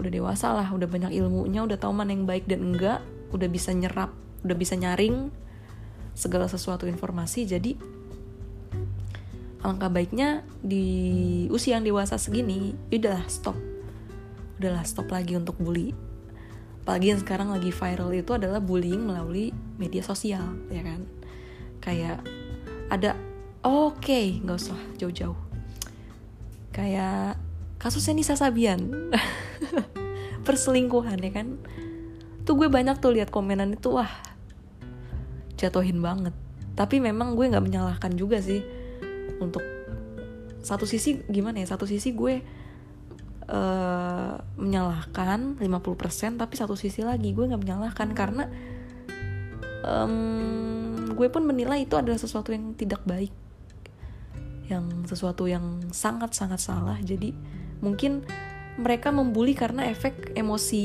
udah 0.00 0.10
dewasa 0.10 0.52
lah 0.52 0.68
udah 0.72 0.88
banyak 0.88 1.12
ilmunya 1.16 1.64
udah 1.64 1.76
tahu 1.76 1.92
mana 1.92 2.12
yang 2.12 2.24
baik 2.24 2.48
dan 2.48 2.72
enggak 2.72 3.00
udah 3.32 3.48
bisa 3.48 3.72
nyerap 3.72 4.12
udah 4.44 4.56
bisa 4.56 4.74
nyaring 4.76 5.28
segala 6.14 6.46
sesuatu 6.48 6.84
informasi. 6.84 7.46
Jadi 7.48 7.76
alangkah 9.60 9.92
baiknya 9.92 10.44
di 10.64 11.46
usia 11.52 11.76
yang 11.76 11.84
dewasa 11.84 12.16
segini 12.16 12.76
udahlah 12.92 13.26
stop. 13.28 13.56
Udahlah 14.60 14.84
stop 14.84 15.08
lagi 15.12 15.36
untuk 15.36 15.56
bully. 15.60 15.92
Apalagi 16.84 17.12
yang 17.12 17.20
sekarang 17.20 17.52
lagi 17.52 17.70
viral 17.70 18.10
itu 18.16 18.32
adalah 18.32 18.58
bullying 18.58 19.04
melalui 19.04 19.52
media 19.76 20.00
sosial 20.00 20.56
ya 20.72 20.82
kan? 20.84 21.04
Kayak 21.80 22.24
ada 22.88 23.16
oke 23.64 24.00
okay, 24.00 24.40
nggak 24.40 24.58
usah 24.58 24.80
jauh-jauh 24.96 25.49
kayak 26.70 27.36
kasusnya 27.78 28.16
Nisa 28.16 28.34
Sabian. 28.34 29.10
Perselingkuhan 30.46 31.20
ya 31.20 31.30
kan? 31.30 31.60
Tuh 32.48 32.56
gue 32.56 32.68
banyak 32.72 32.98
tuh 32.98 33.14
lihat 33.14 33.28
komenan 33.28 33.76
itu 33.76 33.92
wah 33.94 34.10
jatuhin 35.60 36.00
banget. 36.00 36.32
Tapi 36.74 37.02
memang 37.02 37.36
gue 37.36 37.50
nggak 37.50 37.64
menyalahkan 37.64 38.12
juga 38.16 38.40
sih. 38.40 38.64
Untuk 39.38 39.62
satu 40.64 40.88
sisi 40.88 41.20
gimana 41.28 41.60
ya? 41.60 41.76
Satu 41.76 41.84
sisi 41.84 42.16
gue 42.16 42.40
uh, 43.50 44.34
menyalahkan 44.56 45.58
50% 45.58 46.40
tapi 46.40 46.54
satu 46.56 46.78
sisi 46.78 47.02
lagi 47.02 47.34
gue 47.34 47.44
nggak 47.50 47.62
menyalahkan 47.62 48.08
karena 48.14 48.44
um, 49.84 51.10
gue 51.12 51.28
pun 51.28 51.42
menilai 51.44 51.84
itu 51.84 51.98
adalah 51.98 52.16
sesuatu 52.16 52.54
yang 52.54 52.72
tidak 52.78 53.02
baik 53.04 53.34
yang 54.70 54.86
sesuatu 55.04 55.50
yang 55.50 55.82
sangat 55.90 56.32
sangat 56.32 56.62
salah. 56.62 56.96
Jadi 57.02 57.34
mungkin 57.82 58.22
mereka 58.78 59.10
membuli 59.10 59.52
karena 59.52 59.90
efek 59.90 60.32
emosi 60.38 60.84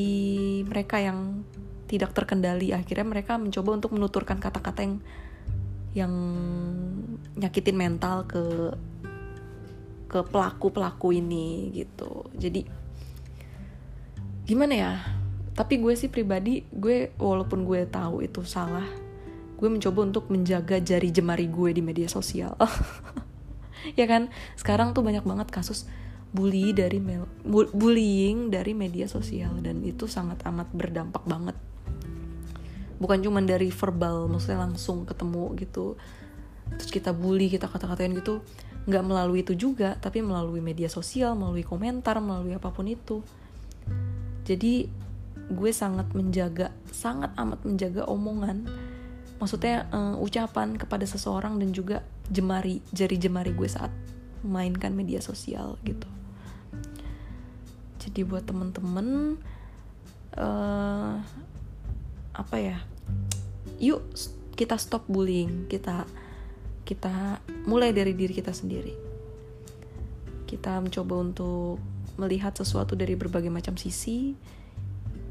mereka 0.65 0.97
yang 0.97 1.45
tidak 1.85 2.17
terkendali. 2.17 2.73
Akhirnya 2.73 3.05
mereka 3.05 3.37
mencoba 3.37 3.77
untuk 3.77 3.93
menuturkan 3.93 4.41
kata-kata 4.41 4.81
yang 4.81 4.95
yang 5.95 6.13
nyakitin 7.37 7.77
mental 7.77 8.25
ke 8.25 8.43
ke 10.09 10.19
pelaku 10.25 10.73
pelaku 10.73 11.13
ini 11.13 11.69
gitu. 11.71 12.25
Jadi 12.33 12.65
gimana 14.49 14.73
ya? 14.73 14.93
Tapi 15.55 15.79
gue 15.79 15.93
sih 15.93 16.09
pribadi 16.11 16.65
gue 16.73 17.15
walaupun 17.15 17.63
gue 17.63 17.87
tahu 17.87 18.25
itu 18.25 18.43
salah 18.43 19.05
gue 19.55 19.69
mencoba 19.71 20.03
untuk 20.03 20.27
menjaga 20.27 20.83
jari 20.83 21.15
jemari 21.15 21.47
gue 21.47 21.71
di 21.71 21.81
media 21.81 22.11
sosial 22.11 22.59
ya 23.99 24.05
kan? 24.09 24.33
Sekarang 24.57 24.91
tuh 24.97 25.05
banyak 25.05 25.23
banget 25.23 25.49
kasus 25.53 25.85
bully 26.35 26.75
dari 26.75 26.99
bullying 27.71 28.51
dari 28.51 28.75
media 28.75 29.07
sosial 29.07 29.55
dan 29.63 29.79
itu 29.87 30.03
sangat 30.09 30.43
amat 30.43 30.67
berdampak 30.75 31.23
banget. 31.23 31.55
Bukan 32.99 33.23
cuma 33.23 33.39
dari 33.39 33.71
verbal 33.71 34.27
maksudnya 34.27 34.67
langsung 34.67 35.07
ketemu 35.07 35.55
gitu 35.59 35.95
terus 36.65 36.89
kita 36.89 37.13
bully 37.13 37.45
kita 37.45 37.69
kata-katain 37.69 38.17
gitu 38.17 38.41
nggak 38.89 39.03
melalui 39.05 39.45
itu 39.45 39.53
juga 39.53 39.93
tapi 40.01 40.25
melalui 40.25 40.65
media 40.65 40.89
sosial 40.89 41.37
melalui 41.37 41.61
komentar 41.61 42.19
melalui 42.19 42.57
apa 42.57 42.67
pun 42.73 42.89
itu. 42.89 43.23
Jadi 44.43 44.89
gue 45.45 45.71
sangat 45.71 46.09
menjaga 46.17 46.73
sangat 46.89 47.31
amat 47.37 47.61
menjaga 47.63 48.09
omongan 48.09 48.65
maksudnya 49.37 49.85
uh, 49.93 50.15
ucapan 50.17 50.73
kepada 50.73 51.05
seseorang 51.05 51.61
dan 51.61 51.69
juga 51.69 52.01
jemari 52.29 52.81
jari 52.89 53.17
jemari 53.21 53.53
gue 53.53 53.69
saat 53.69 53.93
mainkan 54.45 54.93
media 54.93 55.21
sosial 55.21 55.77
gitu. 55.85 56.07
Jadi 58.01 58.21
buat 58.21 58.45
temen-temen 58.45 59.39
uh, 60.37 61.13
apa 62.35 62.55
ya 62.59 62.77
yuk 63.81 64.03
kita 64.59 64.75
stop 64.77 65.07
bullying 65.07 65.65
kita 65.71 66.05
kita 66.85 67.41
mulai 67.65 67.89
dari 67.89 68.13
diri 68.13 68.33
kita 68.33 68.53
sendiri. 68.53 68.93
Kita 70.45 70.77
mencoba 70.77 71.17
untuk 71.17 71.81
melihat 72.21 72.53
sesuatu 72.53 72.93
dari 72.93 73.17
berbagai 73.17 73.49
macam 73.49 73.73
sisi. 73.75 74.37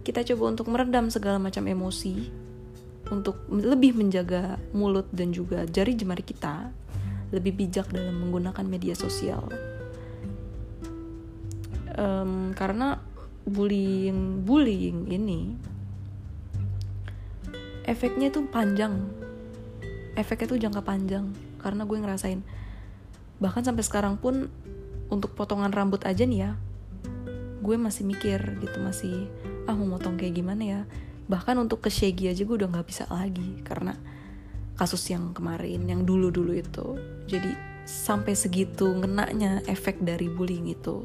Kita 0.05 0.21
coba 0.35 0.53
untuk 0.53 0.69
meredam 0.69 1.09
segala 1.09 1.41
macam 1.41 1.65
emosi 1.65 2.45
untuk 3.09 3.37
lebih 3.49 3.97
menjaga 3.97 4.57
mulut 4.73 5.09
dan 5.13 5.33
juga 5.33 5.65
jari 5.69 5.93
jemari 5.97 6.25
kita 6.25 6.73
lebih 7.35 7.59
bijak 7.59 7.91
dalam 7.91 8.15
menggunakan 8.23 8.63
media 8.63 8.95
sosial. 8.95 9.43
Um, 11.95 12.55
karena 12.55 13.03
bullying 13.45 14.43
bullying 14.47 15.11
ini 15.11 15.59
efeknya 17.85 18.31
tuh 18.31 18.47
panjang. 18.47 19.11
Efeknya 20.15 20.47
tuh 20.47 20.59
jangka 20.63 20.83
panjang 20.87 21.35
karena 21.59 21.83
gue 21.83 21.99
ngerasain 21.99 22.41
bahkan 23.43 23.67
sampai 23.67 23.83
sekarang 23.83 24.15
pun 24.15 24.47
untuk 25.11 25.35
potongan 25.35 25.75
rambut 25.75 26.07
aja 26.07 26.23
nih 26.23 26.49
ya 26.49 26.53
gue 27.65 27.77
masih 27.81 28.05
mikir 28.05 28.61
gitu 28.61 28.77
masih 28.85 29.33
ah 29.65 29.73
mau 29.73 29.97
motong 29.97 30.21
kayak 30.21 30.37
gimana 30.37 30.63
ya? 30.63 30.81
Bahkan 31.25 31.57
untuk 31.57 31.81
ke 31.81 31.89
shaggy 31.89 32.29
aja 32.29 32.45
gue 32.45 32.57
udah 32.61 32.69
nggak 32.69 32.85
bisa 32.85 33.09
lagi 33.09 33.65
karena 33.65 33.97
kasus 34.77 35.01
yang 35.09 35.33
kemarin 35.33 35.89
yang 35.89 36.05
dulu 36.05 36.29
dulu 36.29 36.53
itu 36.53 37.01
jadi 37.25 37.57
sampai 37.85 38.33
segitu 38.33 38.89
ngenaknya 38.97 39.65
efek 39.69 40.01
dari 40.01 40.29
bullying 40.29 40.73
itu 40.73 41.05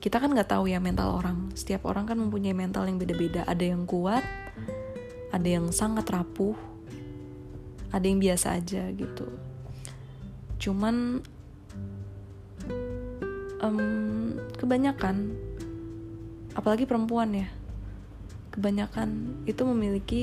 kita 0.00 0.16
kan 0.16 0.32
nggak 0.32 0.48
tahu 0.48 0.64
ya 0.64 0.80
mental 0.80 1.20
orang. 1.20 1.52
Setiap 1.52 1.84
orang 1.84 2.08
kan 2.08 2.16
mempunyai 2.16 2.56
mental 2.56 2.88
yang 2.88 2.96
beda-beda. 2.96 3.44
Ada 3.44 3.76
yang 3.76 3.84
kuat 3.84 4.24
ada 5.30 5.48
yang 5.48 5.70
sangat 5.70 6.08
rapuh 6.10 6.58
ada 7.90 8.06
yang 8.06 8.22
biasa 8.22 8.54
aja 8.58 8.86
gitu. 8.94 9.26
Cuman 10.62 11.22
um, 13.62 13.78
kebanyakan 14.54 15.34
apalagi 16.54 16.86
perempuan 16.86 17.30
ya 17.34 17.48
kebanyakan 18.50 19.38
itu 19.46 19.62
memiliki 19.62 20.22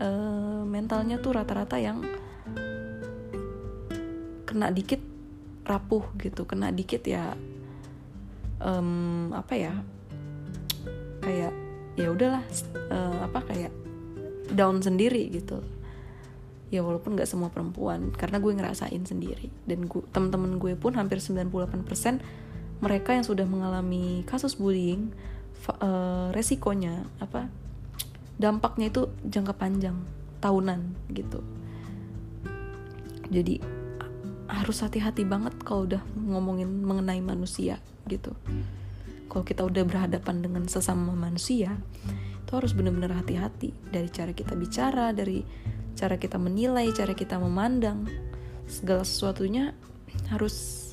uh, 0.00 0.64
mentalnya 0.68 1.16
tuh 1.20 1.36
rata-rata 1.36 1.80
yang 1.80 2.04
kena 4.54 4.70
dikit 4.70 5.02
rapuh 5.66 6.06
gitu 6.22 6.46
kena 6.46 6.70
dikit 6.70 7.02
ya 7.02 7.34
um, 8.62 9.34
apa 9.34 9.54
ya 9.58 9.74
kayak 11.18 11.50
ya 11.98 12.08
udahlah 12.14 12.44
uh, 12.94 13.26
apa 13.26 13.40
kayak 13.50 13.72
down 14.54 14.78
sendiri 14.78 15.26
gitu. 15.34 15.58
Ya 16.70 16.82
walaupun 16.86 17.18
nggak 17.18 17.26
semua 17.26 17.50
perempuan 17.50 18.14
karena 18.14 18.38
gue 18.38 18.52
ngerasain 18.54 19.02
sendiri. 19.02 19.50
Dan 19.66 19.90
gue 19.90 20.06
teman-teman 20.14 20.62
gue 20.62 20.78
pun 20.78 20.94
hampir 20.94 21.18
98% 21.18 21.50
mereka 22.78 23.10
yang 23.14 23.26
sudah 23.26 23.46
mengalami 23.46 24.22
kasus 24.26 24.54
bullying 24.58 25.10
uh, 25.82 26.30
resikonya 26.34 27.06
apa 27.22 27.48
dampaknya 28.36 28.90
itu 28.90 29.10
jangka 29.26 29.54
panjang 29.54 29.96
tahunan 30.42 30.92
gitu. 31.14 31.40
Jadi 33.32 33.73
harus 34.48 34.84
hati-hati 34.84 35.24
banget 35.24 35.56
kalau 35.64 35.88
udah 35.88 36.02
ngomongin 36.16 36.68
mengenai 36.84 37.20
manusia 37.24 37.80
gitu. 38.08 38.36
Kalau 39.28 39.44
kita 39.44 39.64
udah 39.64 39.82
berhadapan 39.88 40.44
dengan 40.44 40.68
sesama 40.68 41.16
manusia 41.16 41.80
itu 42.44 42.52
harus 42.52 42.76
benar-benar 42.76 43.24
hati-hati 43.24 43.72
dari 43.88 44.08
cara 44.12 44.36
kita 44.36 44.52
bicara 44.52 45.16
dari 45.16 45.40
cara 45.96 46.20
kita 46.20 46.36
menilai 46.36 46.92
cara 46.92 47.16
kita 47.16 47.40
memandang. 47.40 48.04
Segala 48.68 49.04
sesuatunya 49.04 49.72
harus 50.28 50.92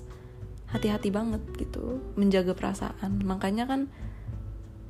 hati-hati 0.72 1.12
banget 1.12 1.44
gitu. 1.60 2.00
Menjaga 2.16 2.56
perasaan. 2.56 3.20
Makanya 3.28 3.68
kan 3.68 3.92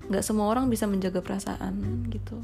nggak 0.05 0.21
semua 0.21 0.53
orang 0.53 0.69
bisa 0.69 0.85
menjaga 0.85 1.25
perasaan 1.25 2.05
gitu. 2.13 2.37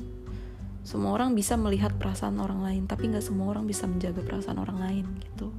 Semua 0.82 1.14
orang 1.14 1.36
bisa 1.36 1.60
melihat 1.60 1.94
perasaan 2.00 2.42
orang 2.42 2.64
lain 2.64 2.84
tapi 2.90 3.12
nggak 3.12 3.22
semua 3.22 3.52
orang 3.54 3.68
bisa 3.68 3.86
menjaga 3.86 4.24
perasaan 4.24 4.56
orang 4.56 4.80
lain 4.80 5.06
gitu 5.20 5.52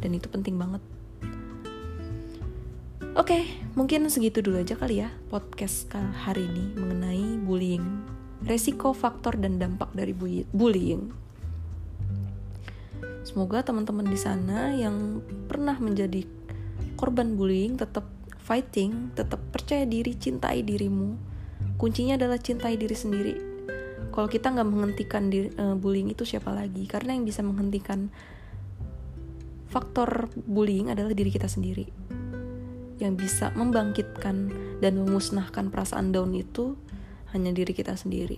dan 0.00 0.16
itu 0.16 0.26
penting 0.32 0.56
banget 0.56 0.82
Oke, 3.18 3.36
okay, 3.36 3.42
mungkin 3.74 4.06
segitu 4.06 4.38
dulu 4.38 4.62
aja 4.62 4.78
kali 4.78 5.02
ya 5.02 5.10
podcast 5.34 5.90
hari 6.24 6.46
ini 6.46 6.78
mengenai 6.78 7.42
bullying, 7.42 7.82
resiko, 8.46 8.94
faktor, 8.94 9.34
dan 9.34 9.58
dampak 9.58 9.90
dari 9.98 10.14
bullying. 10.54 11.10
Semoga 13.26 13.66
teman-teman 13.66 14.06
di 14.06 14.14
sana 14.14 14.78
yang 14.78 15.26
pernah 15.50 15.74
menjadi 15.82 16.22
korban 16.94 17.34
bullying 17.34 17.74
tetap 17.74 18.06
fighting, 18.40 19.10
tetap 19.18 19.42
percaya 19.50 19.86
diri, 19.86 20.14
cintai 20.14 20.62
dirimu. 20.62 21.18
Kuncinya 21.82 22.14
adalah 22.14 22.38
cintai 22.38 22.78
diri 22.78 22.94
sendiri. 22.94 23.34
Kalau 24.10 24.26
kita 24.26 24.54
nggak 24.54 24.68
menghentikan 24.70 25.30
diri, 25.30 25.50
uh, 25.58 25.74
bullying 25.74 26.10
itu 26.10 26.22
siapa 26.22 26.50
lagi? 26.50 26.86
Karena 26.86 27.14
yang 27.14 27.26
bisa 27.26 27.42
menghentikan 27.42 28.10
faktor 29.70 30.28
bullying 30.34 30.90
adalah 30.90 31.14
diri 31.14 31.30
kita 31.30 31.46
sendiri 31.46 31.86
yang 33.00 33.16
bisa 33.16 33.48
membangkitkan 33.56 34.52
dan 34.82 34.92
memusnahkan 35.00 35.72
perasaan 35.72 36.12
down 36.12 36.36
itu 36.36 36.76
hanya 37.32 37.54
diri 37.54 37.72
kita 37.72 37.96
sendiri. 37.96 38.36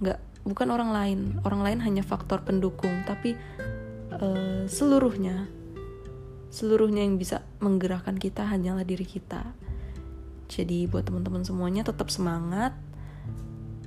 Nggak, 0.00 0.18
bukan 0.48 0.68
orang 0.72 0.90
lain. 0.94 1.20
Orang 1.44 1.60
lain 1.60 1.84
hanya 1.84 2.00
faktor 2.00 2.40
pendukung, 2.40 3.04
tapi 3.04 3.36
uh, 4.16 4.64
seluruhnya, 4.64 5.44
seluruhnya 6.48 7.04
yang 7.04 7.20
bisa 7.20 7.44
menggerakkan 7.60 8.16
kita 8.16 8.48
hanyalah 8.48 8.86
diri 8.86 9.04
kita. 9.04 9.52
Jadi 10.48 10.88
buat 10.88 11.04
teman-teman 11.04 11.44
semuanya 11.44 11.84
tetap 11.84 12.08
semangat, 12.08 12.72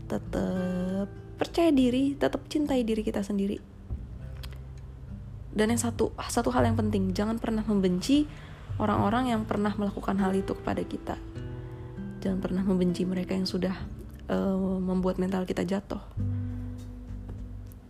tetap 0.05 1.09
percaya 1.37 1.73
diri, 1.73 2.13
tetap 2.13 2.45
cintai 2.45 2.85
diri 2.85 3.01
kita 3.01 3.25
sendiri. 3.25 3.76
Dan 5.51 5.73
yang 5.73 5.81
satu, 5.81 6.13
satu 6.17 6.49
hal 6.53 6.67
yang 6.67 6.77
penting, 6.77 7.15
jangan 7.15 7.41
pernah 7.41 7.63
membenci 7.65 8.27
orang-orang 8.77 9.33
yang 9.33 9.41
pernah 9.47 9.73
melakukan 9.73 10.17
hal 10.21 10.33
itu 10.37 10.53
kepada 10.53 10.83
kita. 10.85 11.15
Jangan 12.21 12.39
pernah 12.41 12.63
membenci 12.65 13.07
mereka 13.07 13.33
yang 13.33 13.49
sudah 13.49 13.73
uh, 14.29 14.77
membuat 14.79 15.17
mental 15.17 15.47
kita 15.47 15.65
jatuh. 15.65 16.01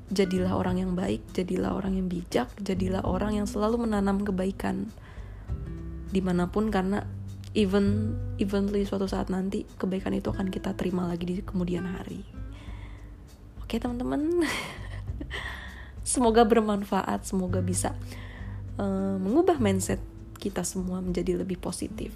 Jadilah 0.08 0.56
orang 0.56 0.80
yang 0.80 0.96
baik, 0.96 1.20
jadilah 1.36 1.76
orang 1.76 2.00
yang 2.00 2.08
bijak, 2.08 2.48
jadilah 2.63 3.04
orang 3.04 3.36
yang 3.36 3.48
selalu 3.50 3.84
menanam 3.84 4.24
kebaikan 4.24 4.88
di 6.08 6.24
mana 6.24 6.48
pun 6.48 6.72
karena 6.72 7.04
even 7.52 8.15
evenly 8.39 8.88
suatu 8.88 9.10
saat 9.10 9.28
nanti 9.28 9.67
kebaikan 9.76 10.15
itu 10.15 10.32
akan 10.32 10.48
kita 10.48 10.72
terima 10.80 11.04
lagi 11.04 11.28
di 11.28 11.34
kemudian 11.43 11.84
hari. 11.84 12.24
Oke 13.60 13.84
teman-teman, 13.84 14.22
semoga 16.08 16.48
bermanfaat, 16.48 17.28
semoga 17.28 17.60
bisa 17.60 17.91
uh, 18.80 19.20
mengubah 19.20 19.60
mindset 19.60 20.00
kita 20.39 20.63
semua 20.63 21.04
menjadi 21.04 21.36
lebih 21.43 21.60
positif. 21.60 22.15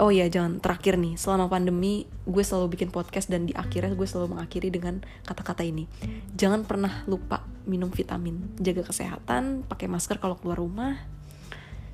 Oh 0.00 0.08
ya, 0.08 0.24
jangan 0.24 0.56
terakhir 0.56 0.96
nih, 0.96 1.20
selama 1.20 1.52
pandemi 1.52 2.08
gue 2.24 2.40
selalu 2.40 2.78
bikin 2.78 2.88
podcast 2.88 3.28
dan 3.28 3.44
di 3.44 3.52
akhirnya 3.52 3.92
gue 3.92 4.08
selalu 4.08 4.38
mengakhiri 4.38 4.72
dengan 4.72 5.04
kata-kata 5.28 5.66
ini. 5.66 5.84
Jangan 6.32 6.64
pernah 6.64 7.04
lupa 7.04 7.44
minum 7.68 7.92
vitamin, 7.92 8.56
jaga 8.56 8.88
kesehatan, 8.88 9.68
pakai 9.68 9.92
masker 9.92 10.16
kalau 10.16 10.40
keluar 10.40 10.56
rumah, 10.56 10.96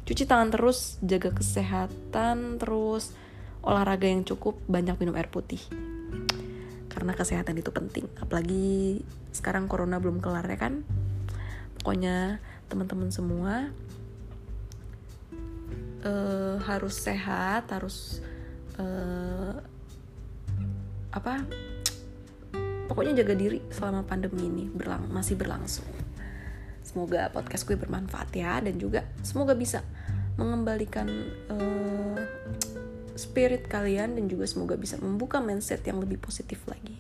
cuci 0.06 0.30
tangan 0.30 0.54
terus, 0.54 1.02
jaga 1.02 1.34
kesehatan, 1.34 2.62
terus 2.62 3.18
olahraga 3.66 4.06
yang 4.06 4.22
cukup, 4.22 4.62
banyak 4.70 4.94
minum 5.02 5.18
air 5.18 5.26
putih. 5.26 5.60
Karena 6.98 7.14
kesehatan 7.14 7.54
itu 7.54 7.70
penting, 7.70 8.10
apalagi 8.18 9.06
sekarang 9.30 9.70
corona 9.70 10.02
belum 10.02 10.18
kelar 10.18 10.42
ya 10.50 10.58
kan. 10.58 10.82
Pokoknya 11.78 12.42
teman-teman 12.66 13.14
semua 13.14 13.70
uh, 16.02 16.58
harus 16.58 16.98
sehat 16.98 17.70
harus 17.70 18.18
uh, 18.82 19.62
apa? 21.14 21.46
Pokoknya 22.90 23.22
jaga 23.22 23.38
diri 23.38 23.62
selama 23.70 24.02
pandemi 24.02 24.50
ini 24.50 24.66
berlang 24.66 25.06
masih 25.06 25.38
berlangsung. 25.38 25.86
Semoga 26.82 27.30
podcast 27.30 27.62
gue 27.62 27.78
bermanfaat 27.78 28.34
ya 28.34 28.58
dan 28.58 28.74
juga 28.74 29.06
semoga 29.22 29.54
bisa 29.54 29.86
mengembalikan 30.34 31.06
uh, 31.46 32.17
spirit 33.18 33.66
kalian 33.66 34.14
dan 34.14 34.30
juga 34.30 34.46
semoga 34.46 34.78
bisa 34.78 34.94
membuka 35.02 35.42
mindset 35.42 35.82
yang 35.82 35.98
lebih 35.98 36.22
positif 36.22 36.62
lagi. 36.70 36.94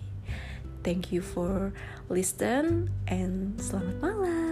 Thank 0.82 1.14
you 1.14 1.22
for 1.22 1.70
listen 2.10 2.90
and 3.06 3.54
selamat 3.62 3.96
malam 4.02 4.47